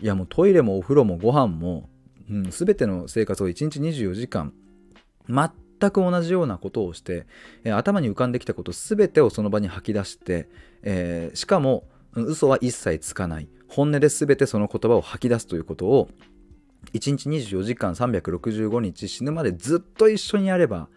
[0.00, 1.88] いやもうトイレもお風呂もご飯も、
[2.30, 4.52] うん、全ての生活を1日24時間
[5.28, 7.26] 全く同じようなことをして、
[7.64, 10.48] えー、頭に浮かんできたこと全てをその場に吐き出して、
[10.82, 11.84] えー、しかも
[12.14, 13.48] 嘘は一切つかない。
[13.68, 16.08] 本音で全てその言葉を吐き出すということを
[16.92, 20.88] 1日24時間365日死ぬまでずっと一緒にやれば、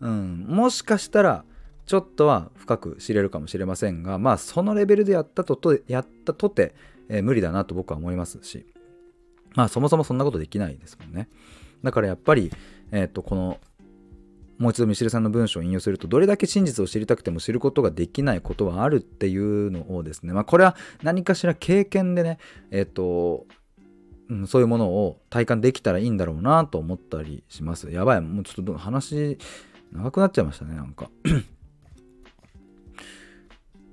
[0.00, 1.44] うん、もしかしたら
[1.86, 6.74] ちょっとは深く知れるかもしれませんがまあそのレベルでやったととやったとて、
[7.08, 8.66] えー、無理だなと僕は思いますし
[9.54, 11.28] まあそもそもそんなことできないですもんね。
[11.82, 12.52] だからやっぱり、
[12.90, 13.58] えー、とこの
[14.58, 22.38] もう一度ミシルさんの文章を引用するとどれだけ真実を知りたくても知ることができないことはあるっていうのをですねまあこれは何かしら経験でね
[22.70, 23.46] えっ、ー、と
[24.28, 27.90] うん、そういうものを体感できたらいいんだろうなと思ったりします。
[27.90, 29.38] やばい、もうちょっと話
[29.92, 31.10] 長くなっちゃいましたね、なんか。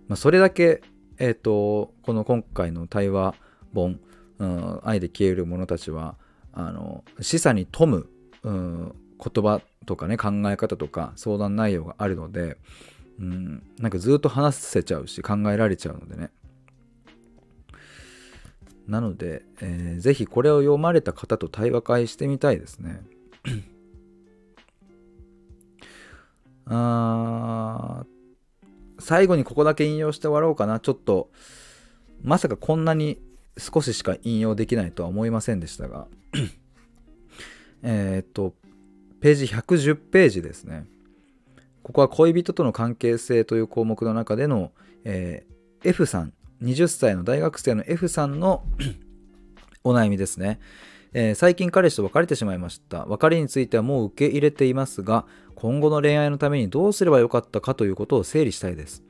[0.08, 0.82] まそれだけ、
[1.18, 3.36] えっ、ー、と、この今回の対話
[3.74, 4.00] 本、
[4.40, 6.18] うん、愛で消える者たちは、
[6.52, 8.10] あの、示唆に富む、
[8.44, 12.58] うん、言葉とかね、考え方とか相談内容があるので、
[13.20, 16.32] うん、なんかずっと話せちゃうし、考えられちゃうのでね。
[18.88, 23.02] なので、えー、ぜひこれを読まれた方と対話会してみたいですね。
[26.66, 28.06] あ
[29.00, 30.80] 最後にここだけ引用して終わろうかな。
[30.80, 31.30] ちょっと、
[32.22, 33.20] まさかこんなに
[33.58, 36.08] 少ししか引用できないとは思いませんでしたが、
[37.84, 38.54] えっと、
[39.20, 40.86] ページ110ページですね。
[41.82, 44.72] ここは恋人との関係性という項目の中での、
[45.04, 46.34] えー、F さん
[46.64, 48.64] 20歳の大学生の F さんの
[49.84, 50.60] お悩みですね、
[51.12, 53.06] えー、最近彼氏と別れてしまいました。
[53.06, 59.04] 別れについてはもう受け入れていますが今後の恋愛のためにどうすればよかったかということを整理したいです。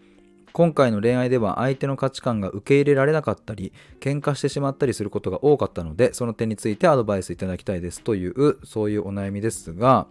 [0.51, 8.01] 今回の恋愛では相手の価値観が受け入れられなかったり喧嘩してしまったりすることが多かったのでその点についてアドバイスいただきたいです。
[8.01, 10.08] というそういうお悩みですが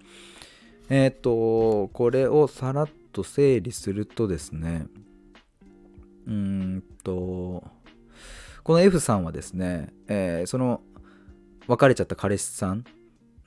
[0.90, 4.86] えっ、とこれをさらっと整理するとですね
[6.26, 7.64] うんと、
[8.62, 10.82] この F さんはですね、えー、その
[11.66, 12.84] 別れちゃった彼氏さん、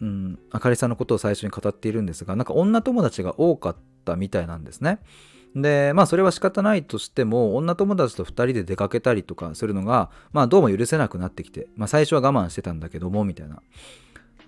[0.01, 4.99] うん、彼氏さんのことを最初に語っているんですが、なんか女友達が多かったみたいなんですね。
[5.55, 13.61] で、まあそれは仕方ないとしても、女友達と2人で出かけたりとかするのが、まあどうも許せなくなってきて、まあ最初は我慢してたんだけども、みたいな、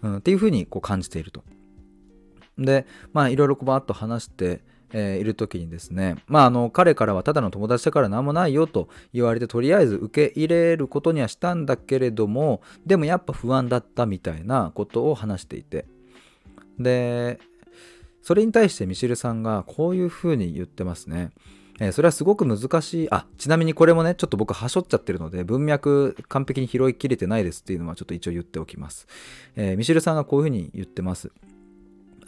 [0.02, 1.44] うん、っていうふうにこう感じていると。
[2.58, 4.62] で、まあいろいろこうバーッと話して、
[4.94, 15.86] えー、いる時にですね、まあ、あの彼からはただの友達だから何もないよと言われてとりあえず受け入れることにはしたんだけれどもでもやっぱ不安だったみたいなことを話していて
[16.80, 17.40] で
[18.22, 21.32] それに対してミシルさんがこういうふうに言ってますね。
[21.80, 23.08] えー、それはすごく難しい。
[23.10, 29.08] あ、ちなみにこれもね、ちょっと僕はしょっちゃってるので、文脈完璧に拾いきれてないですっていうのはちょっと一応言っておきます。
[29.56, 31.32] えー、ミシルさんがこういうふうに言ってます。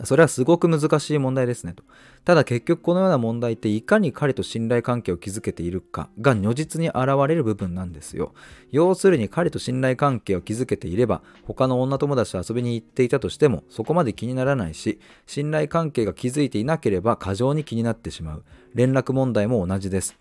[0.04, 1.84] それはすごく難しい問題ですねと。
[2.24, 8.34] ただ結局このような問題っていかに彼と信頼関係を築けているかが如実に現れる部分なんですよ。
[8.72, 18.44] 要するに彼と信頼関係を築けていれば他の女友達と遊びに行っていたとしてもそこまで気にならないし信頼関係が築いていなければ過剰に気になってしまう。
[18.74, 20.18] 連絡問題も同じです。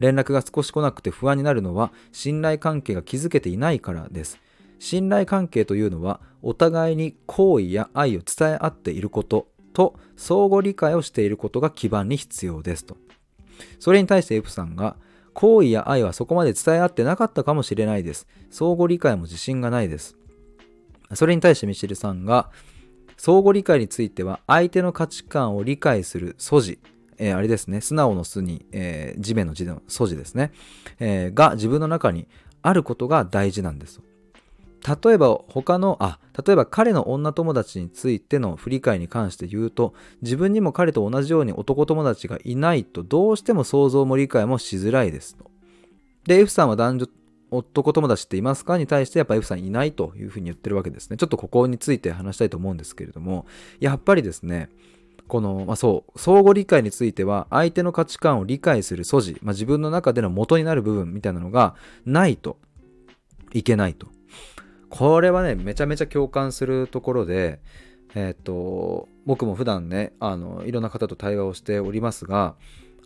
[0.00, 4.38] 連絡が少し来なくて不安になるのは信頼関係が築けていないからです。
[4.84, 12.98] 信頼関係というのはお互いに好意や愛を伝え合っていることと相互理解をしていることが基盤に必要ですと。
[13.80, 14.96] それに対して F さんが
[15.32, 18.26] 好意や愛はそこまで伝え合ってなかったかもしれないです。
[18.50, 20.18] 相互理解も自信がないです。
[21.14, 22.50] それに対してミシルさんが
[23.16, 26.78] 相互理解については相手の価値観を理解する素地、
[27.16, 30.52] えー、あれですね、素直の素に、えー、地面の地の素地ですね、
[31.00, 32.28] えー、が自分の中に
[32.60, 34.13] あることが大事なんですと。
[34.86, 45.50] 例えば他の、あ、例えば彼の女友達についての振り返りに関して言うと、自分にも彼と同じように男友達がいないとどうしても想像も理解もしづらいですと。
[46.26, 47.06] で、F さんは男女、
[47.50, 51.16] 男友達っていますかに対してやっぱ F さんいないというふうに言ってるわけですね。
[51.16, 53.46] ちょっとここについて話したいと思うんですけれども、
[53.80, 54.68] やっぱりですね、
[55.28, 61.74] この、まあ、そう、相互理解については、相手の価値観を理解する素地、まあ、自分の中での元になる部分みたいなのが
[62.04, 62.58] ないと
[63.54, 64.13] いけないと。
[64.90, 67.60] これはねめちゃめちゃ共感するところで
[68.14, 72.54] えっ、と僕も普段ねあのいろんな方と対話をしておりますが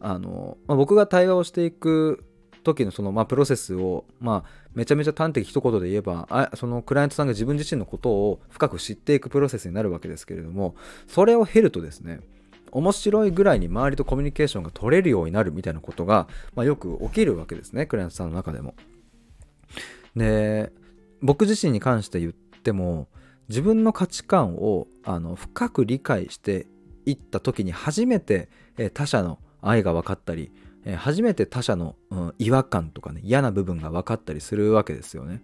[0.00, 2.24] あの、まあ、僕が対話をしていく
[2.62, 10.74] 時のその、まあ、プロセスを、まあ、めちゃめちゃ端的一言で言えばあそのクライアントさんが自分自身のことを深く知っていくプロセスになるわけですけれども
[11.06, 12.20] それを経るとですね
[12.70, 18.74] 面白いぐらいに周りとコミュニケーションが取れるようになるみたいなことが、まあ、よく起きるわけですねクライアントさんの中でも。
[20.16, 20.72] で
[21.22, 23.08] 僕自身に関して言っても
[23.48, 26.66] 自分の価値観をあの深く理解して
[27.06, 28.48] いった時に初めて、
[28.92, 30.52] 他者の愛が分かったり、
[30.96, 35.42] 初めて他者の、うん、違和感とかね嫌な部分が分かったりするわけですよね。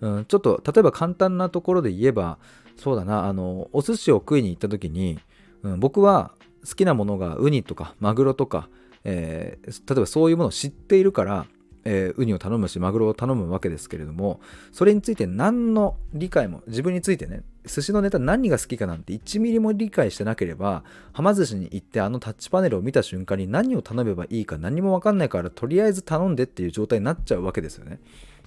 [0.00, 2.38] うん、ちょっと例えば簡単なところで言えば
[2.76, 5.18] そうだなあのお寿司を食いに行った時に、
[5.62, 6.32] うん、僕は
[6.68, 8.68] 好きなものがウニとかマグロとか、
[9.04, 11.46] えー、例えばそういうものを知っているから
[11.88, 14.40] えー、ウニを頼むしマグロを頼むわけですけれども
[14.72, 20.82] それについて何の理解も自分についてね寿司のネタ何が好きかなんて1ミリも理解してなければ
[21.12, 28.00] はま寿司に行ってあのタッチパネルを見た瞬間に何を頼めばいいか何も分かんないからとりあえず頼んでっていう状態になっちゃうわけですよね。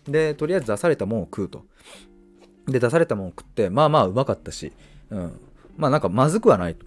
[0.05, 1.63] でとりあえず出されたものを食うと。
[2.67, 4.73] で出されたものを食ってまあまあうまかったし、
[5.11, 5.39] うん、
[5.77, 6.85] まあなんかまずくはないと。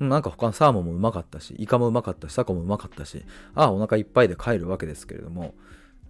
[0.00, 3.22] なんか他のサーモンもうまかったし、イカもうまかったし、タコもうまかったし、
[3.54, 5.54] ああ、お腹いっぱいで帰るわけですけれども、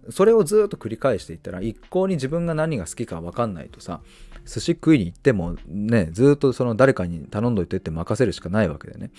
[0.09, 4.01] それをずっと繰り返していったら一向に自分が何が好きか分かんないとさ
[4.45, 9.11] 寿司食いに行ってもねずっとその誰かに頼んどいてって任せるしかないわけでね。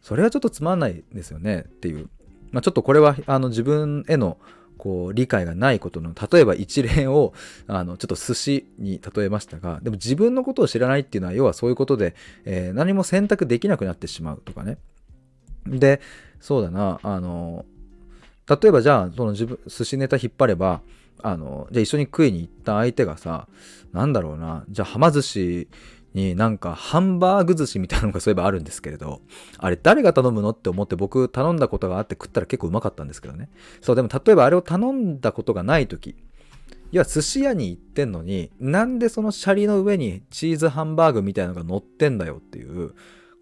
[0.00, 2.08] それはちょっとつまんないですよねっていう、
[2.52, 4.38] まあ、ちょっとこれはあの自分への
[4.78, 7.32] こう理解がないことの例えば一例を
[7.66, 12.14] あのちょっと寿司に例えましたがでも自分のことを知らないっていうのは要はそういうことで、
[12.44, 14.78] えー、何も選択できなくなってしまうとかね。
[15.66, 16.00] で
[16.38, 17.64] そうだなあの
[18.48, 20.82] 例えばじゃあその自分寿司ネタ引っ張れば
[21.22, 23.48] あのじゃあ一緒に食いに行った相手がさ
[23.92, 25.68] なんだろうなじゃあはま寿司
[26.14, 29.20] になんかハンバーグ寿司みたいなのがそういえばあるんですけれど
[29.58, 33.50] あれ誰が頼むのって思って僕頼んだことがあって食ったら結構うまかったんですけどね。
[33.82, 36.16] そうでも例えばあれを頼んだことがない時
[36.92, 42.94] いや寿司屋に行ってんのになんでそのシャリの上にチーズハンバーグみたいなのが乗ってんだよっていう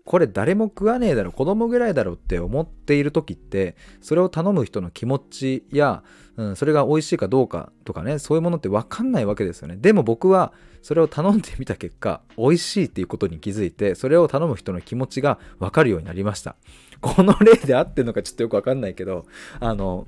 [0.04, 6.02] これ誰も食わねえだろ子供ぐらいだろって思っている時ってそれを頼む人の気持ちや、
[6.36, 9.76] うん、それが美味しいかどうかとかねそういうものって分かんないわけですよね。
[9.76, 10.52] でも僕は
[10.82, 16.56] それを頼んでみた結果美味しいっていうことに気づいてそれを頼む人の気持ちが分かるようになりました。
[17.00, 19.26] この例で合ってるのかちょっとよく分かんないけど
[19.60, 20.06] あの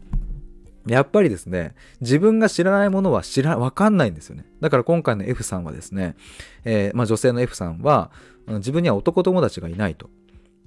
[0.87, 4.47] やっぱりですね、自分が知らないものは知ら、わかんないんですよね。
[4.61, 6.17] だから今回の F さんはですね、
[6.65, 8.11] えー、まあ、女性の F さんは、
[8.47, 10.09] 自分には男友達がいないと。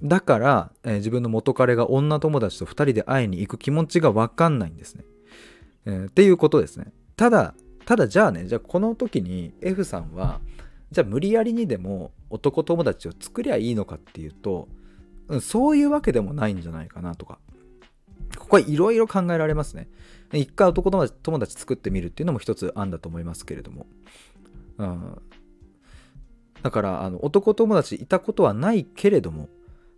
[0.02, 5.04] だから、えー、自分の元彼が女友達と2人で会いに行く気持ちがわかんないんですね、
[5.86, 6.06] えー。
[6.08, 6.92] っていうことですね。
[7.16, 7.54] ただ、
[7.86, 10.40] ただじゃあね、じゃあこの時に F さんは、
[10.90, 14.68] じゃあ無理やりにでも男友達を作りゃいいのかっていうと、
[15.28, 17.38] うん、そういうわけでもないんじゃないかなとか。
[18.38, 19.88] ここはいろいろ考えられますね。
[20.32, 23.86] 一回男友達作ってみるっていうのも一つ案だと思いますけれども。
[24.78, 25.22] うん、
[26.62, 29.48] だからあの男友達いたことはないけれども、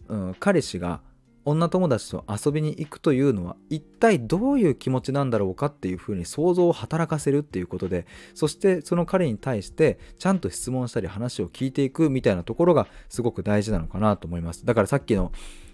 [0.08, 1.00] うん、彼氏が
[1.44, 15.32] 女友達と遊びに行くというのは一体どういう気持ちなんだろうかっていうふうに想像を働かせるっていうことでそしてその彼に対してちゃんと質問したり話を聞いていくみたいなところがすごく大事なのかなと思いますだからさっきの、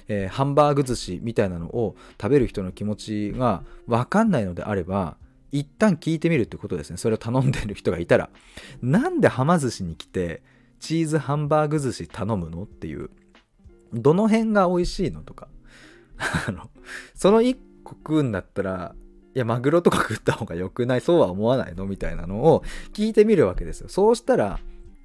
[0.08, 5.16] えー、ハンバーグ寿司みたいなのを食べる人の気持ちが分かんないのであれば
[5.52, 6.96] 一旦聞いてみるってことですね。
[6.96, 8.30] それを頼んでる人がいたら
[8.82, 10.42] なんではま寿司に来て
[10.80, 13.10] チーズハンバーグ寿司頼むのっていう
[13.92, 15.48] どの辺が美味しいのとか。
[16.48, 16.68] あの
[17.14, 18.94] その1個食うんだったら
[19.34, 21.00] いやマグロとか食った方が良くない？
[21.00, 21.86] そうは思わないの？
[21.86, 23.88] みたいなのを聞いてみるわけですよ。
[23.88, 24.58] そうしたら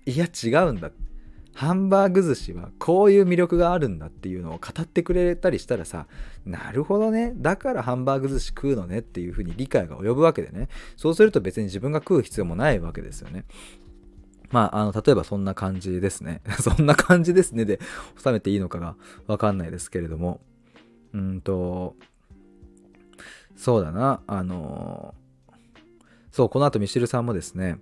[0.05, 0.91] いや違うんだ
[1.53, 6.07] ハンバーグ寿司はこういう魅力があるんだっていうのを語ってくれたりしたらさ
[6.45, 13.45] なるほどねだからハンバーグ寿司食うのねっていうふうに理解が及ぶわけでねそうすると別に自分が食う必要もないわけですよね
[14.51, 16.41] まあ、あの、例えばそんな感じですね。
[16.61, 17.79] そんな感じですねで
[18.23, 18.95] 収めていいのかが
[19.25, 20.41] わかんないですけれども。
[21.11, 21.95] うんと、
[23.55, 25.15] そうだな、あの
[26.31, 27.79] そう、この後ミシルさんもですね、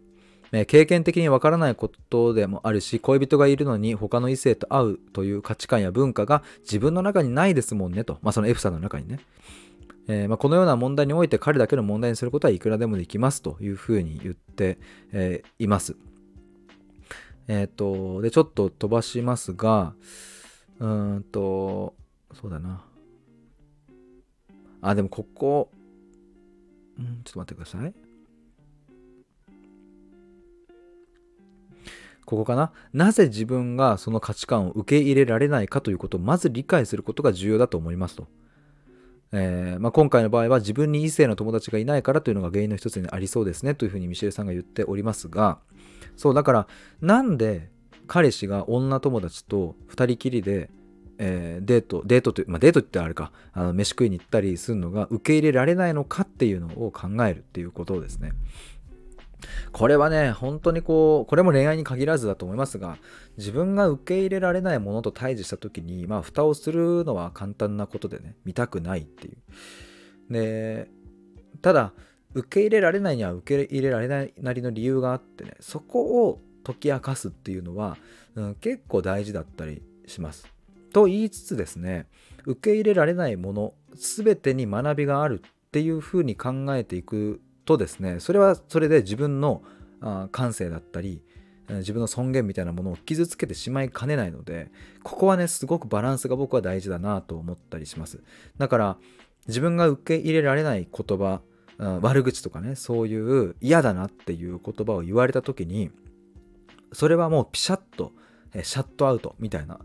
[0.68, 9.20] 経験的にわからないことでもあるし恋人がいるのに他の異性と会うという価値観や文化が自分の中にないですもんねと、まあ、その F さんの中にね、
[10.08, 14.78] えー、ま、このような問題において彼だけの問題にすることはいくらでもできますというふうに言って、
[15.14, 15.95] えー、います。
[17.47, 19.93] えっ、ー、と、で、ちょっと飛ばしますが、
[20.80, 21.95] うーんと、
[22.34, 22.84] そうだな。
[24.82, 25.70] あ、でもここ、
[26.97, 27.93] うん、ちょっと待ってください。
[32.26, 32.72] ここかな？
[32.93, 38.28] なぜ自分がその価値観を受け入れられないかということをまず理解することが重要だと思いますと。
[39.34, 45.59] えーまあ、今回の場合は自分に異性の友達がいないからというのが原因の一つにありそうですねというふうにミシェルさんが言っておりますが、
[46.17, 46.67] そうだから
[46.99, 47.69] なんで
[48.07, 50.69] 彼氏が女友達と2人きりで、
[51.17, 58.34] えー、デートデートという、まあ、デートってあれかあの飯食いに行ったりするのが受け入れられないのかっていうのを考えるっていうことですね。
[59.72, 62.98] これはね、本当にこう、これも恋愛に限らずだと思いますが、
[63.38, 70.34] 自分が受け入れられないものと対峙した時に、まあ、蓋をするのは簡単なことでね、見たくないっていう。
[70.34, 70.89] で、
[71.62, 71.94] ただ、
[72.34, 77.98] 受け入れられないには受け入れられないなりの理由があってねそこを解き明かすっていうのは、
[78.36, 80.48] うん、結構大事だったりします。
[80.94, 82.08] と言いつつですね
[82.46, 89.63] 受け入れられないもの全てに学びがあるっていうふうに考えていくとですねそれはそれで自分の
[90.32, 91.22] 感性だったり
[91.69, 94.72] 自分の尊厳みたいなものを傷つけてしまいかねないので
[95.03, 98.22] ここはねすごくバランスが僕は大事だなと思ったりします。
[98.57, 98.97] だから
[99.47, 101.41] 自分が受け入れられない言葉
[102.01, 105.91] 悪口とかねそういう嫌だなっていう言葉を言われた時に
[106.93, 108.11] それはもうピシャッと
[108.61, 109.80] シャットアウトみたいな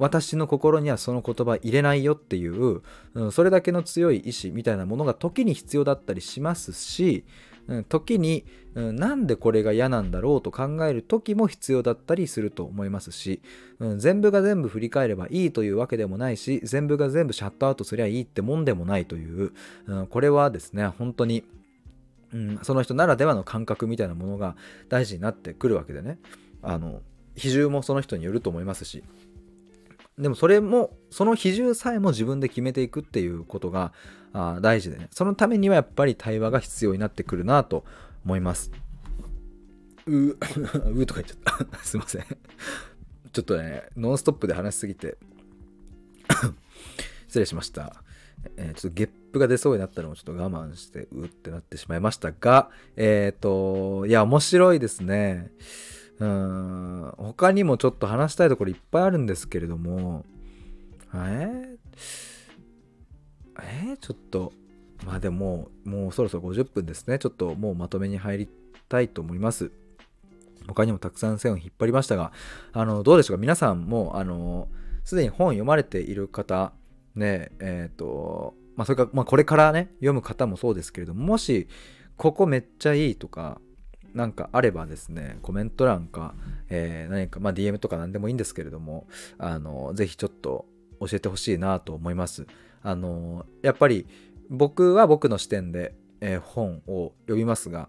[0.00, 2.80] 私の心にはその言葉入れないよっていう、
[3.12, 7.26] うん、それだけの強い意志みたいなものが時に必要だったりしますし、
[7.68, 13.42] うん、時に、うん、なんでこれが嫌なんだろうと考える時も必要だったりすると思いますし、
[13.78, 19.52] うん、全部が全部振り返ればいいというわけでもないし全部が全部シャットアウトすりゃいいってもんでもないという、
[19.86, 21.44] うん、これはですね本当に、
[22.32, 24.56] うん、その人ならではの感覚みたいなものが
[24.88, 26.18] 大事になってくるわけでね。
[26.62, 27.02] あの
[27.36, 29.04] 比重もその人によると思いますし。
[30.20, 33.92] でもそれもその比重さえも自分で決めていくっていうことが
[34.32, 35.08] あ大事でね。
[35.10, 37.84] そのためにはやっぱり対話が必要になってくるなと
[38.24, 38.70] 思います。
[40.06, 40.36] う う
[41.06, 41.78] とか言っちゃった。
[41.82, 42.24] すいません。
[43.32, 45.16] ちょっとねノンストップで話しすぎて。
[47.26, 48.02] 失礼しました、
[48.56, 55.52] えー、ちょっとゲップが出そうになったのをちょっと我慢してうってなってしまいましたがえっ、ー、といや面白いですね。
[56.20, 57.12] うん。
[57.16, 60.24] 他にもちょっと話したいところいっぱいあるんですけれども。
[61.12, 61.76] えー、
[63.60, 64.52] えー、ちょっと
[65.04, 67.18] まあでももうそろそろ50分ですね。
[67.18, 68.48] ちょっともうまとめに入り
[68.88, 69.72] たいと思います。
[70.66, 72.32] 他にもたくさん線を引っ張りましたが
[72.72, 73.40] あのどうでしょうか？
[73.40, 74.68] 皆さんもあの
[75.04, 76.72] すでに本読まれている方
[77.14, 81.68] ねえっ、ー、とまあそれか、まあ、これからね読む方もそうですけれどももし
[82.16, 83.60] ここめっちゃいいとか
[84.14, 86.34] なんかあればですね、コメント欄か、
[86.68, 89.06] えー、何か、まあ、DM とか何でもいいんですけれども、
[89.38, 90.66] あの、ぜひちょっと
[91.00, 92.46] 教えてほしいなと思います。
[92.82, 94.06] あの、やっぱり
[94.48, 97.88] 僕は僕の視点で、えー、本を読みますが、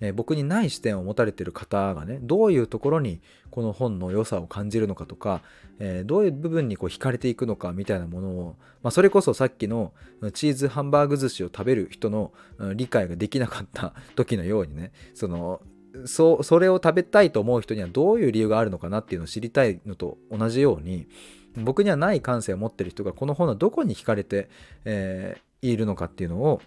[0.00, 3.20] え、僕にない視点を持たれてる方がねどういうところに
[3.50, 5.42] この本の良さを感じるのかとか、
[5.78, 9.92] えー、どういう部分にこう惹かれていくのかみたいなものを、まあ、それこそさっきの
[10.32, 12.32] チーズハンバーグ寿司を食べる人の
[12.74, 15.60] 理解ができなかった 時のようにねその
[16.06, 21.08] そそれを食べたいと思う人にはどういう理由があるのかなっていうのを知りたいのと同じように
[21.56, 24.48] 僕にはない感性を持ってる人がこの本のどこに惹かれて、
[24.84, 26.62] えー、いるのかっていうのを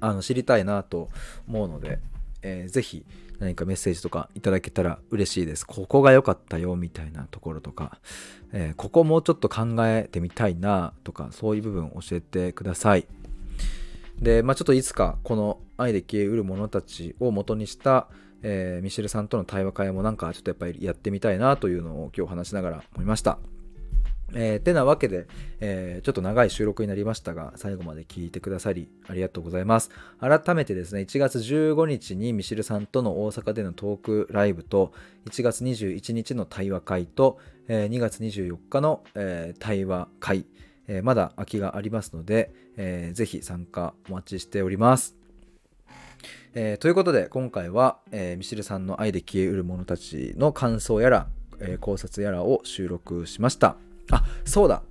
[0.00, 1.08] あの知りたいなと
[1.48, 1.98] 思うので、
[2.46, 3.04] えー、ぜひ
[3.40, 5.66] 何かメッセージとかいただけたら嬉しいです。
[5.66, 7.98] ここが良かったよみたいなところとか、
[8.52, 13.06] えー、ここもうちょっと考えてみたいなとか、そういう部分教えてください。
[14.20, 18.08] で、まあちょっといつかこの愛で消えうる者たちを元にした、
[18.42, 23.38] えー、ミシェルさんとの対話会もなんかちょっとやっぱりやってみたいなというのを今日話しながら思いました。
[24.34, 25.26] えー、てなわけで、
[25.60, 29.90] えー、ちょっと長い収録になりましたが、最後まで聞いてくださりありがとうございます。
[30.20, 34.92] 改めてですね、1月15日にミシルさんとの大阪でのトークライブと、
[35.26, 40.46] 1月21日の対話会と、えー、2月24日の、えー、対話会、
[40.88, 45.16] えー、まだ空きがありますので、えー、ぜひ参加お待ちしております。
[46.54, 51.28] えー、ということで、今回は、えー、ミシルさんの愛で消えうる者たちの感想やら、
[51.60, 53.76] えー、考察やらを収録しました。
[54.10, 54.82] あ、そうだ。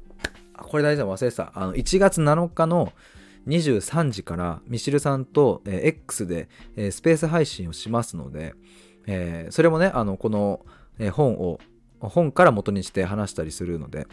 [0.57, 1.51] これ大事だ、忘れてた。
[1.55, 2.91] あの、1月7日の
[3.47, 8.53] 23時からミシルさんと、えー、X で、えー、スペース配信をしますので、
[9.07, 10.65] えー、それもね、あの、この、
[10.97, 11.59] え、本を、
[11.99, 14.07] 本から元にして話したりするので、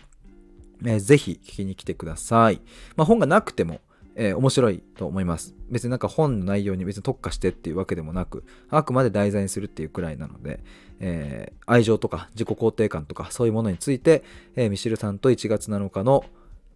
[0.85, 2.61] えー、ぜひ聞きに来てください。
[2.97, 3.81] まあ、本がなくても、
[4.15, 5.55] え、面白いと思います。
[5.71, 10.63] 別になんか本の内容に別に特化してっていうわけでもなく、あくまで題材にするっていうくらいなので、
[11.05, 14.23] えー、愛情とか自己肯定感とかそういうものについて、
[14.55, 16.25] えー、ミシルさんと1月7日の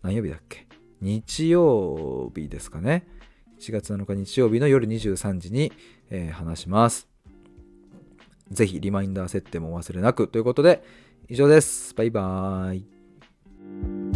[0.03, 0.67] 何曜日だっけ？
[1.01, 3.07] 日曜日ですかね。
[3.61, 5.73] 1月7日日曜日の夜23時に、
[6.11, 7.09] えー、話します。
[8.51, 10.83] ぜひリマインダー設定もお忘れなくということで
[11.29, 11.95] 以上です。
[11.95, 14.16] バイバーイ。